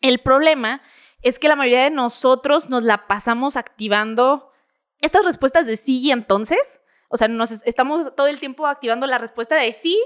el 0.02 0.20
problema 0.20 0.82
es 1.22 1.40
que 1.40 1.48
la 1.48 1.56
mayoría 1.56 1.84
de 1.84 1.92
nosotros 1.92 2.70
nos 2.70 2.84
la 2.84 3.08
pasamos 3.08 3.56
activando 3.56 4.52
estas 5.00 5.26
respuestas 5.26 5.66
de 5.66 5.78
sí 5.78 6.00
y 6.00 6.12
entonces. 6.12 6.80
O 7.10 7.18
sea, 7.18 7.28
nos 7.28 7.52
estamos 7.52 8.16
todo 8.16 8.28
el 8.28 8.40
tiempo 8.40 8.68
activando 8.68 9.08
la 9.08 9.18
respuesta 9.18 9.56
de 9.56 9.72
sí, 9.72 9.98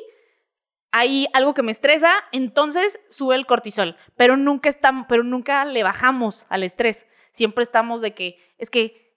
hay 0.92 1.28
algo 1.34 1.54
que 1.54 1.64
me 1.64 1.72
estresa, 1.72 2.14
entonces 2.32 3.00
sube 3.10 3.36
el 3.36 3.46
cortisol, 3.46 3.98
pero 4.16 4.38
nunca, 4.38 4.70
pero 5.08 5.24
nunca 5.24 5.66
le 5.66 5.84
bajamos 5.84 6.46
al 6.50 6.64
estrés 6.64 7.08
siempre 7.32 7.64
estamos 7.64 8.02
de 8.02 8.14
que, 8.14 8.38
es 8.58 8.70
que, 8.70 9.11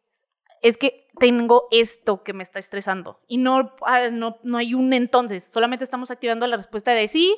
es 0.65 0.79
que 0.79 1.11
tengo 1.21 1.69
esto 1.71 2.25
que 2.25 2.33
me 2.33 2.43
está 2.43 2.59
estresando. 2.59 3.21
Y 3.29 3.37
no, 3.37 3.77
ah, 3.83 4.09
no, 4.11 4.39
no 4.43 4.57
hay 4.57 4.73
un 4.73 4.95
entonces, 4.95 5.45
solamente 5.45 5.85
estamos 5.85 6.11
activando 6.11 6.47
la 6.47 6.57
respuesta 6.57 6.93
de 6.93 7.07
sí, 7.07 7.37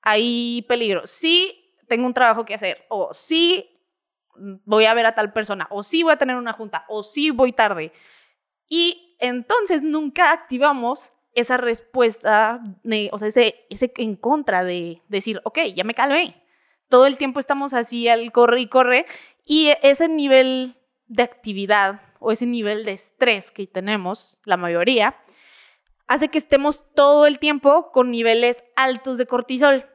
hay 0.00 0.64
peligro, 0.66 1.06
sí, 1.06 1.74
tengo 1.86 2.06
un 2.06 2.14
trabajo 2.14 2.46
que 2.46 2.54
hacer, 2.54 2.86
o 2.88 3.12
sí, 3.12 3.68
voy 4.64 4.86
a 4.86 4.94
ver 4.94 5.04
a 5.04 5.14
tal 5.14 5.34
persona, 5.34 5.66
o 5.70 5.82
sí 5.82 6.02
voy 6.02 6.14
a 6.14 6.16
tener 6.16 6.36
una 6.36 6.54
junta, 6.54 6.86
o 6.88 7.02
sí 7.02 7.30
voy 7.30 7.52
tarde. 7.52 7.92
Y 8.68 9.16
entonces 9.20 9.82
nunca 9.82 10.32
activamos 10.32 11.12
esa 11.34 11.58
respuesta, 11.58 12.62
o 13.12 13.18
sea, 13.18 13.28
ese, 13.28 13.66
ese 13.68 13.92
en 13.98 14.16
contra 14.16 14.64
de 14.64 15.02
decir, 15.08 15.42
ok, 15.44 15.58
ya 15.74 15.84
me 15.84 15.94
calmé. 15.94 16.42
Todo 16.88 17.04
el 17.04 17.18
tiempo 17.18 17.38
estamos 17.38 17.74
así 17.74 18.08
al 18.08 18.32
corre 18.32 18.62
y 18.62 18.68
corre 18.68 19.04
y 19.44 19.74
ese 19.82 20.08
nivel 20.08 20.76
de 21.06 21.22
actividad 21.22 22.05
o 22.18 22.32
ese 22.32 22.46
nivel 22.46 22.84
de 22.84 22.92
estrés 22.92 23.50
que 23.50 23.66
tenemos, 23.66 24.40
la 24.44 24.56
mayoría, 24.56 25.16
hace 26.06 26.28
que 26.28 26.38
estemos 26.38 26.84
todo 26.94 27.26
el 27.26 27.38
tiempo 27.38 27.90
con 27.92 28.10
niveles 28.10 28.64
altos 28.76 29.18
de 29.18 29.26
cortisol. 29.26 29.88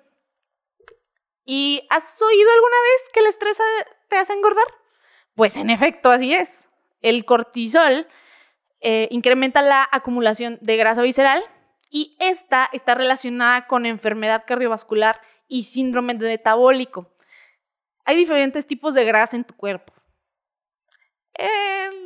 ¿Y 1.46 1.88
has 1.90 2.22
oído 2.22 2.52
alguna 2.52 2.76
vez 2.82 3.10
que 3.14 3.20
el 3.22 3.26
estrés 3.28 3.58
te 4.10 4.18
hace 4.18 4.34
engordar? 4.34 4.66
Pues 5.36 5.58
en 5.58 5.70
efecto, 5.70 6.12
así 6.12 6.34
es. 6.34 6.70
El 7.02 7.26
cortisol 7.26 8.08
eh, 8.82 9.08
incrementa 9.12 9.62
la 9.62 9.88
acumulación 9.92 10.60
de 10.62 10.78
grasa 10.78 11.02
visceral 11.02 11.44
y 11.90 12.16
esta 12.20 12.70
está 12.74 12.96
relacionada 12.96 13.68
con 13.68 13.86
enfermedad 13.86 14.44
cardiovascular 14.46 15.20
y 15.48 15.64
síndrome 15.64 16.14
metabólico 16.14 17.12
hay 18.06 18.16
diferentes 18.16 18.66
tipos 18.68 18.94
de 18.94 19.06
grasa 19.06 19.36
en 19.36 19.44
tu 19.44 19.56
cuerpo. 19.56 19.94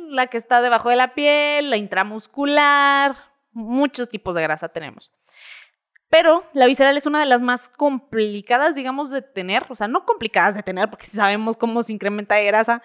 La 0.08 0.26
que 0.26 0.38
está 0.38 0.60
debajo 0.60 0.90
de 0.90 0.96
la 0.96 1.14
piel, 1.14 1.70
la 1.70 1.76
intramuscular, 1.76 3.16
muchos 3.52 4.08
tipos 4.08 4.34
de 4.34 4.42
grasa 4.42 4.68
tenemos. 4.68 5.12
Pero 6.08 6.44
la 6.52 6.66
visceral 6.66 6.96
es 6.96 7.06
una 7.06 7.20
de 7.20 7.26
las 7.26 7.40
más 7.40 7.68
complicadas, 7.68 8.74
digamos, 8.74 9.10
de 9.10 9.22
tener, 9.22 9.66
o 9.68 9.74
sea, 9.74 9.88
no 9.88 10.04
complicadas 10.04 10.54
de 10.54 10.62
tener 10.62 10.88
porque 10.88 11.06
sabemos 11.06 11.56
cómo 11.56 11.82
se 11.82 11.92
incrementa 11.92 12.36
de 12.36 12.44
grasa, 12.44 12.82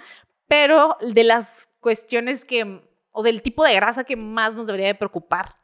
pero 0.48 0.98
de 1.02 1.24
las 1.24 1.70
cuestiones 1.80 2.46
que, 2.46 2.82
o 3.14 3.24
del 3.24 3.42
tipo 3.42 3.64
de 3.64 3.76
grasa 3.76 4.04
que 4.04 4.16
más 4.16 4.56
nos 4.56 4.68
debería 4.68 4.88
de 4.88 4.96
preocupar 4.96 5.56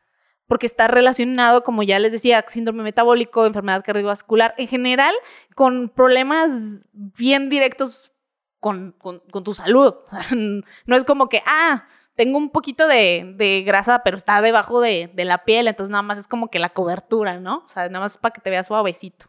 porque 0.47 0.65
está 0.65 0.87
relacionado, 0.87 1.63
como 1.63 1.83
ya 1.83 1.99
les 1.99 2.11
decía, 2.11 2.43
síndrome 2.47 2.81
metabólico, 2.83 3.45
enfermedad 3.45 3.83
cardiovascular, 3.83 4.55
en 4.57 4.67
general, 4.67 5.13
con 5.55 5.89
problemas 5.89 6.51
bien 6.93 7.49
directos 7.49 8.13
con, 8.59 8.95
tu 9.43 9.53
salud. 9.53 9.95
no 10.85 10.95
es 10.95 11.03
como 11.03 11.29
que, 11.29 11.41
ah, 11.45 11.87
tengo 12.15 12.37
un 12.37 12.49
poquito 12.49 12.87
de, 12.87 13.63
grasa, 13.65 14.01
pero 14.03 14.17
está 14.17 14.41
debajo 14.41 14.81
de, 14.81 15.11
la 15.15 15.45
piel, 15.45 15.67
entonces 15.67 15.91
nada 15.91 16.01
más 16.01 16.17
es 16.17 16.27
como 16.27 16.49
que 16.49 16.59
la 16.59 16.69
cobertura, 16.69 17.39
¿no? 17.39 17.63
O 17.65 17.69
sea, 17.69 17.87
nada 17.89 17.99
más 17.99 18.17
para 18.17 18.33
que 18.33 18.41
te 18.41 18.49
veas 18.49 18.67
suavecito. 18.67 19.27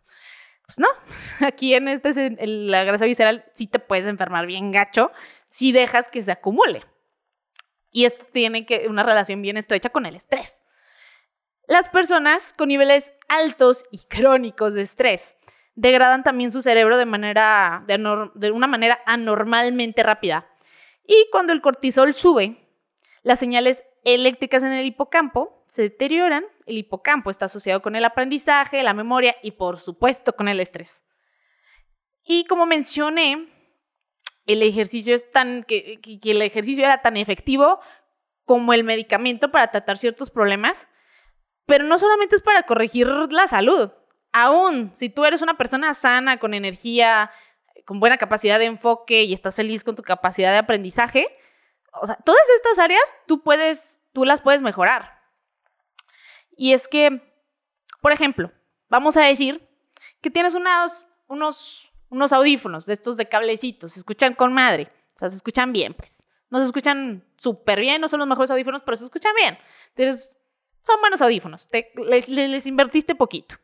Pues 0.66 0.78
no, 0.78 0.88
aquí 1.46 1.74
en 1.74 1.88
este, 1.88 2.36
la 2.46 2.84
grasa 2.84 3.04
visceral 3.04 3.44
sí 3.54 3.66
te 3.66 3.78
puedes 3.78 4.06
enfermar 4.06 4.46
bien 4.46 4.72
gacho 4.72 5.12
si 5.48 5.72
dejas 5.72 6.08
que 6.08 6.22
se 6.22 6.32
acumule. 6.32 6.84
Y 7.90 8.04
esto 8.04 8.26
tiene 8.32 8.66
que, 8.66 8.86
una 8.88 9.02
relación 9.02 9.42
bien 9.42 9.56
estrecha 9.56 9.90
con 9.90 10.06
el 10.06 10.14
estrés. 10.14 10.62
Las 11.66 11.88
personas 11.88 12.54
con 12.56 12.68
niveles 12.68 13.12
altos 13.28 13.84
y 13.90 13.98
crónicos 14.06 14.74
de 14.74 14.82
estrés 14.82 15.36
degradan 15.78 16.24
también 16.24 16.50
su 16.50 16.60
cerebro 16.60 16.98
de, 16.98 17.06
manera, 17.06 17.84
de, 17.86 18.50
una 18.50 18.66
manera 18.66 19.00
anormalmente 19.06 20.02
rápida. 20.02 20.48
Y 21.06 21.28
cuando 21.30 21.52
el 21.52 21.60
cortisol 21.60 22.14
sube, 22.14 22.56
las 23.22 23.38
señales 23.38 23.84
eléctricas 24.02 24.64
en 24.64 24.72
el 24.72 24.86
hipocampo 24.86 25.64
se 25.68 25.82
deterioran. 25.82 26.44
El 26.66 26.78
hipocampo 26.78 27.30
está 27.30 27.44
asociado 27.44 27.80
con 27.80 27.94
el 27.94 28.04
aprendizaje, 28.04 28.82
la 28.82 28.92
memoria 28.92 29.36
y 29.40 29.52
por 29.52 29.78
supuesto 29.78 30.32
con 30.34 30.48
el 30.48 30.58
estrés. 30.58 31.00
Y 32.24 32.44
como 32.46 32.66
mencioné, 32.66 33.48
el 34.46 34.62
ejercicio 34.64 35.14
es 35.14 35.30
tan 35.30 35.62
que, 35.62 36.00
el 36.24 36.42
ejercicio 36.42 36.84
era 36.84 37.02
tan 37.02 37.16
efectivo 37.16 37.78
como 38.44 38.72
el 38.72 38.82
medicamento 38.82 39.52
para 39.52 39.70
tratar 39.70 39.96
ciertos 39.96 40.30
problemas, 40.30 40.88
pero 41.66 41.84
no 41.84 42.00
solamente 42.00 42.34
es 42.34 42.42
para 42.42 42.64
corregir 42.64 43.06
la 43.06 43.46
salud. 43.46 43.92
Aún 44.32 44.92
si 44.94 45.08
tú 45.08 45.24
eres 45.24 45.42
una 45.42 45.56
persona 45.56 45.94
sana, 45.94 46.38
con 46.38 46.54
energía, 46.54 47.30
con 47.84 48.00
buena 48.00 48.18
capacidad 48.18 48.58
de 48.58 48.66
enfoque 48.66 49.24
y 49.24 49.32
estás 49.32 49.54
feliz 49.54 49.84
con 49.84 49.96
tu 49.96 50.02
capacidad 50.02 50.52
de 50.52 50.58
aprendizaje, 50.58 51.26
o 51.92 52.06
sea, 52.06 52.16
todas 52.16 52.42
estas 52.56 52.78
áreas 52.78 53.02
tú 53.26 53.42
puedes, 53.42 54.00
tú 54.12 54.24
las 54.24 54.40
puedes 54.40 54.62
mejorar. 54.62 55.18
Y 56.56 56.72
es 56.72 56.88
que, 56.88 57.22
por 58.00 58.12
ejemplo, 58.12 58.52
vamos 58.88 59.16
a 59.16 59.22
decir 59.22 59.66
que 60.20 60.30
tienes 60.30 60.54
unos, 60.54 61.06
unos, 61.26 61.92
unos 62.08 62.32
audífonos 62.32 62.84
de 62.86 62.94
estos 62.94 63.16
de 63.16 63.28
cablecitos, 63.28 63.94
se 63.94 64.00
escuchan 64.00 64.34
con 64.34 64.52
madre, 64.52 64.92
o 65.14 65.18
sea, 65.18 65.30
se 65.30 65.36
escuchan 65.36 65.72
bien, 65.72 65.94
pues. 65.94 66.22
No 66.50 66.58
se 66.58 66.64
escuchan 66.64 67.26
súper 67.36 67.80
bien, 67.80 68.00
no 68.00 68.08
son 68.08 68.20
los 68.20 68.28
mejores 68.28 68.50
audífonos, 68.50 68.82
pero 68.82 68.96
se 68.96 69.04
escuchan 69.04 69.34
bien. 69.34 69.58
Tienes 69.94 70.38
son 70.88 71.00
buenos 71.00 71.20
audífonos, 71.20 71.68
les, 71.96 72.66
invertiste 72.66 73.14
poquito. 73.14 73.56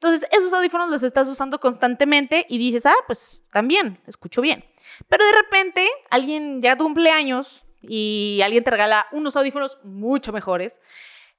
Entonces, 0.00 0.28
esos 0.30 0.52
audífonos 0.52 0.90
los 0.90 1.02
estás 1.02 1.28
usando 1.28 1.58
constantemente 1.58 2.46
y 2.48 2.56
dices, 2.58 2.86
ah, 2.86 2.94
pues 3.08 3.40
también, 3.50 4.00
escucho 4.06 4.40
bien. 4.40 4.64
Pero 5.08 5.26
de 5.26 5.32
repente, 5.32 5.88
alguien 6.08 6.62
ya 6.62 6.76
tu 6.76 6.84
cumpleaños 6.84 7.64
y 7.82 8.40
alguien 8.44 8.62
te 8.62 8.70
regala 8.70 9.06
unos 9.10 9.36
audífonos 9.36 9.78
mucho 9.82 10.32
mejores, 10.32 10.80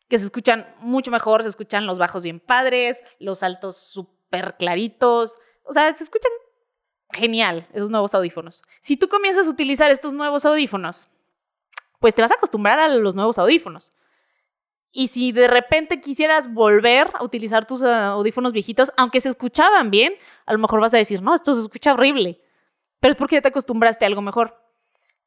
que 0.09 0.19
se 0.19 0.25
escuchan 0.25 0.75
mucho 0.79 1.09
mejor, 1.09 1.43
se 1.43 1.49
escuchan 1.49 1.85
los 1.85 1.97
bajos 1.97 2.21
bien 2.21 2.41
padres, 2.41 3.01
los 3.19 3.43
altos 3.43 3.77
súper 3.77 4.57
claritos, 4.57 5.37
o 5.63 5.71
sea, 5.71 5.95
se 5.95 6.03
escuchan 6.03 6.31
genial 7.11 7.65
esos 7.73 7.89
nuevos 7.89 8.13
audífonos. 8.13 8.61
Si 8.81 8.97
tú 8.97 9.07
comienzas 9.07 9.47
a 9.47 9.51
utilizar 9.51 9.89
estos 9.89 10.11
nuevos 10.11 10.43
audífonos, 10.43 11.07
pues 11.99 12.13
te 12.13 12.21
vas 12.21 12.31
a 12.31 12.35
acostumbrar 12.35 12.77
a 12.77 12.89
los 12.89 13.15
nuevos 13.15 13.37
audífonos. 13.37 13.93
Y 14.91 15.07
si 15.07 15.31
de 15.31 15.47
repente 15.47 16.01
quisieras 16.01 16.51
volver 16.51 17.11
a 17.13 17.23
utilizar 17.23 17.67
tus 17.67 17.83
audífonos 17.83 18.53
viejitos, 18.53 18.91
aunque 18.97 19.21
se 19.21 19.29
escuchaban 19.29 19.91
bien, 19.91 20.15
a 20.45 20.53
lo 20.53 20.59
mejor 20.59 20.81
vas 20.81 20.93
a 20.93 20.97
decir, 20.97 21.21
no, 21.21 21.35
esto 21.35 21.53
se 21.53 21.61
escucha 21.61 21.93
horrible. 21.93 22.41
Pero 22.99 23.13
es 23.13 23.17
porque 23.17 23.35
ya 23.35 23.41
te 23.41 23.49
acostumbraste 23.49 24.05
a 24.05 24.07
algo 24.07 24.21
mejor. 24.21 24.59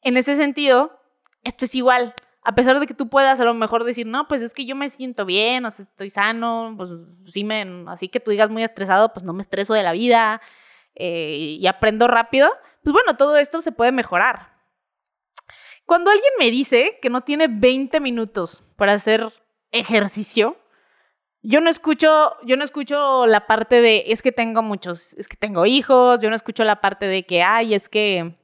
En 0.03 0.17
ese 0.17 0.37
sentido, 0.37 0.99
esto 1.45 1.65
es 1.65 1.75
igual. 1.75 2.15
A 2.43 2.57
pesar 2.57 2.81
de 2.81 2.87
que 2.87 2.95
tú 2.95 3.09
puedas 3.09 3.39
a 3.39 3.45
lo 3.45 3.55
mejor 3.55 3.85
decir, 3.85 4.05
no, 4.05 4.27
pues 4.27 4.43
es 4.43 4.53
que 4.53 4.67
yo 4.67 4.75
me 4.75 4.91
siento 4.91 5.25
bien, 5.25 5.65
o 5.65 5.71
sea, 5.71 5.85
estoy 5.85 6.11
sano, 6.11 6.75
pues 6.77 6.91
sí 7.33 7.45
me, 7.45 7.85
así 7.87 8.09
que 8.09 8.19
tú 8.19 8.33
digas 8.33 8.51
muy 8.51 8.65
estresado, 8.65 9.13
pues 9.13 9.25
no 9.25 9.33
me 9.33 9.43
estreso 9.43 9.75
de 9.75 9.85
la 9.85 9.93
vida 9.93 10.43
eh, 10.97 11.57
y 11.61 11.67
aprendo 11.69 12.09
rápido, 12.09 12.51
pues 12.83 12.93
bueno, 12.93 13.17
todo 13.17 13.37
esto 13.37 13.63
se 13.63 13.71
puede 13.71 13.93
mejorar. 13.93 14.53
Cuando 15.87 16.11
alguien 16.11 16.33
me 16.39 16.51
dice 16.51 16.99
que 17.01 17.11
no 17.11 17.21
tiene 17.21 17.47
20 17.49 18.01
minutos 18.01 18.65
para 18.77 18.95
hacer 18.95 19.33
ejercicio, 19.73 20.57
yo 21.43 21.61
no 21.61 21.71
escucho, 21.71 22.37
yo 22.45 22.57
no 22.57 22.65
escucho 22.65 23.27
la 23.27 23.47
parte 23.47 23.81
de 23.81 24.05
es 24.09 24.23
que 24.23 24.31
tengo 24.31 24.63
muchos, 24.63 25.15
es 25.15 25.27
que 25.27 25.37
tengo 25.37 25.67
hijos, 25.67 26.21
yo 26.21 26.31
no 26.31 26.37
escucho 26.37 26.63
la 26.63 26.81
parte 26.81 27.07
de 27.07 27.25
que 27.27 27.43
ay, 27.43 27.75
es 27.75 27.89
que 27.89 28.37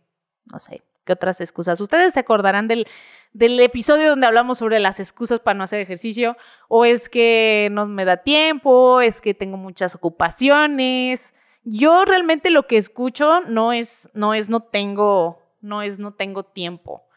no 0.47 0.59
sé, 0.59 0.83
qué 1.05 1.12
otras 1.12 1.41
excusas. 1.41 1.81
Ustedes 1.81 2.14
se 2.14 2.21
acordarán 2.21 2.69
del, 2.69 2.87
del 3.33 3.59
episodio 3.61 4.11
donde 4.11 4.27
hablamos 4.27 4.59
sobre 4.59 4.81
las 4.81 4.99
excusas 5.01 5.41
para 5.41 5.57
no 5.57 5.64
hacer 5.64 5.81
ejercicio, 5.81 6.37
o 6.69 6.85
es 6.85 7.09
que 7.09 7.69
no 7.73 7.87
me 7.87 8.05
da 8.05 8.19
tiempo, 8.19 9.01
es 9.01 9.21
que 9.21 9.35
tengo 9.35 9.57
muchas 9.57 9.95
ocupaciones. 9.95 11.33
Yo 11.64 12.05
realmente 12.05 12.51
lo 12.51 12.67
que 12.67 12.79
escucho 12.79 13.43
no 13.43 13.73
es 13.73 14.09
no 14.14 14.35
es 14.35 14.49
no 14.49 14.61
tengo 14.61 15.43
no 15.61 15.83
es 15.83 15.99
no 15.99 16.14
tengo 16.14 16.45
tiempo 16.45 17.08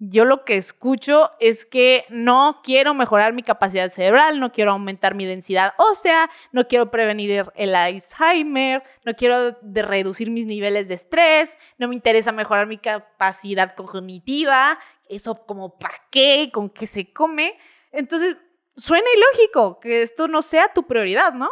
yo 0.00 0.24
lo 0.24 0.44
que 0.44 0.56
escucho 0.56 1.32
es 1.40 1.64
que 1.64 2.04
no 2.08 2.60
quiero 2.62 2.94
mejorar 2.94 3.32
mi 3.32 3.42
capacidad 3.42 3.90
cerebral, 3.90 4.38
no 4.38 4.52
quiero 4.52 4.70
aumentar 4.70 5.14
mi 5.16 5.26
densidad 5.26 5.74
ósea, 5.76 6.30
no 6.52 6.68
quiero 6.68 6.90
prevenir 6.90 7.46
el 7.56 7.74
Alzheimer, 7.74 8.84
no 9.04 9.14
quiero 9.14 9.56
reducir 9.60 10.30
mis 10.30 10.46
niveles 10.46 10.86
de 10.86 10.94
estrés, 10.94 11.58
no 11.78 11.88
me 11.88 11.96
interesa 11.96 12.30
mejorar 12.30 12.68
mi 12.68 12.78
capacidad 12.78 13.74
cognitiva, 13.74 14.78
eso 15.08 15.44
como 15.46 15.78
para 15.78 16.00
qué, 16.10 16.50
con 16.52 16.70
qué 16.70 16.86
se 16.86 17.12
come. 17.12 17.58
Entonces, 17.90 18.36
suena 18.76 19.08
ilógico 19.16 19.80
que 19.80 20.02
esto 20.02 20.28
no 20.28 20.42
sea 20.42 20.72
tu 20.72 20.86
prioridad, 20.86 21.32
¿no? 21.32 21.50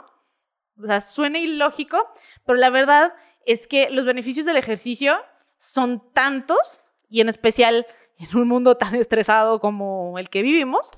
O 0.81 0.87
sea, 0.87 1.01
suena 1.01 1.39
ilógico, 1.41 2.09
pero 2.45 2.59
la 2.59 2.71
verdad 2.71 3.13
es 3.45 3.67
que 3.67 3.91
los 3.91 4.05
beneficios 4.05 4.47
del 4.47 4.57
ejercicio 4.57 5.17
son 5.59 6.13
tantos 6.13 6.81
y 7.09 7.21
en 7.21 7.29
especial 7.29 7.87
en 8.19 8.37
un 8.37 8.49
mundo 8.49 8.77
tan 8.77 8.95
estresado 8.97 9.61
como 9.61 10.19
el 10.19 10.29
que 10.29 10.43
vivimos, 10.43 10.93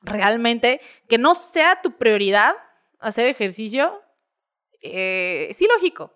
realmente 0.00 0.80
que 1.08 1.18
no 1.18 1.34
sea 1.34 1.80
tu 1.80 1.92
prioridad 1.92 2.54
hacer 2.98 3.26
ejercicio 3.26 4.00
eh, 4.80 5.48
es 5.50 5.60
ilógico. 5.60 6.12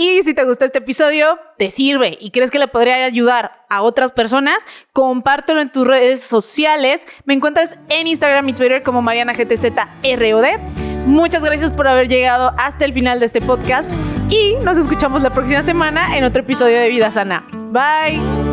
Y 0.00 0.22
si 0.22 0.32
te 0.32 0.44
gustó 0.44 0.64
este 0.64 0.78
episodio, 0.78 1.40
te 1.56 1.70
sirve 1.70 2.16
y 2.20 2.30
crees 2.30 2.52
que 2.52 2.60
le 2.60 2.68
podría 2.68 3.04
ayudar 3.04 3.66
a 3.68 3.82
otras 3.82 4.12
personas, 4.12 4.58
compártelo 4.92 5.60
en 5.60 5.72
tus 5.72 5.84
redes 5.84 6.20
sociales. 6.20 7.04
Me 7.24 7.34
encuentras 7.34 7.76
en 7.88 8.06
Instagram 8.06 8.48
y 8.48 8.52
Twitter 8.52 8.84
como 8.84 9.02
MarianaGTZROD. 9.02 10.60
Muchas 11.06 11.42
gracias 11.42 11.72
por 11.72 11.88
haber 11.88 12.06
llegado 12.06 12.52
hasta 12.58 12.84
el 12.84 12.92
final 12.92 13.18
de 13.18 13.26
este 13.26 13.40
podcast 13.40 13.90
y 14.30 14.54
nos 14.62 14.78
escuchamos 14.78 15.22
la 15.22 15.30
próxima 15.30 15.64
semana 15.64 16.16
en 16.16 16.22
otro 16.22 16.42
episodio 16.42 16.78
de 16.78 16.88
Vida 16.88 17.10
Sana. 17.10 17.44
Bye. 17.72 18.47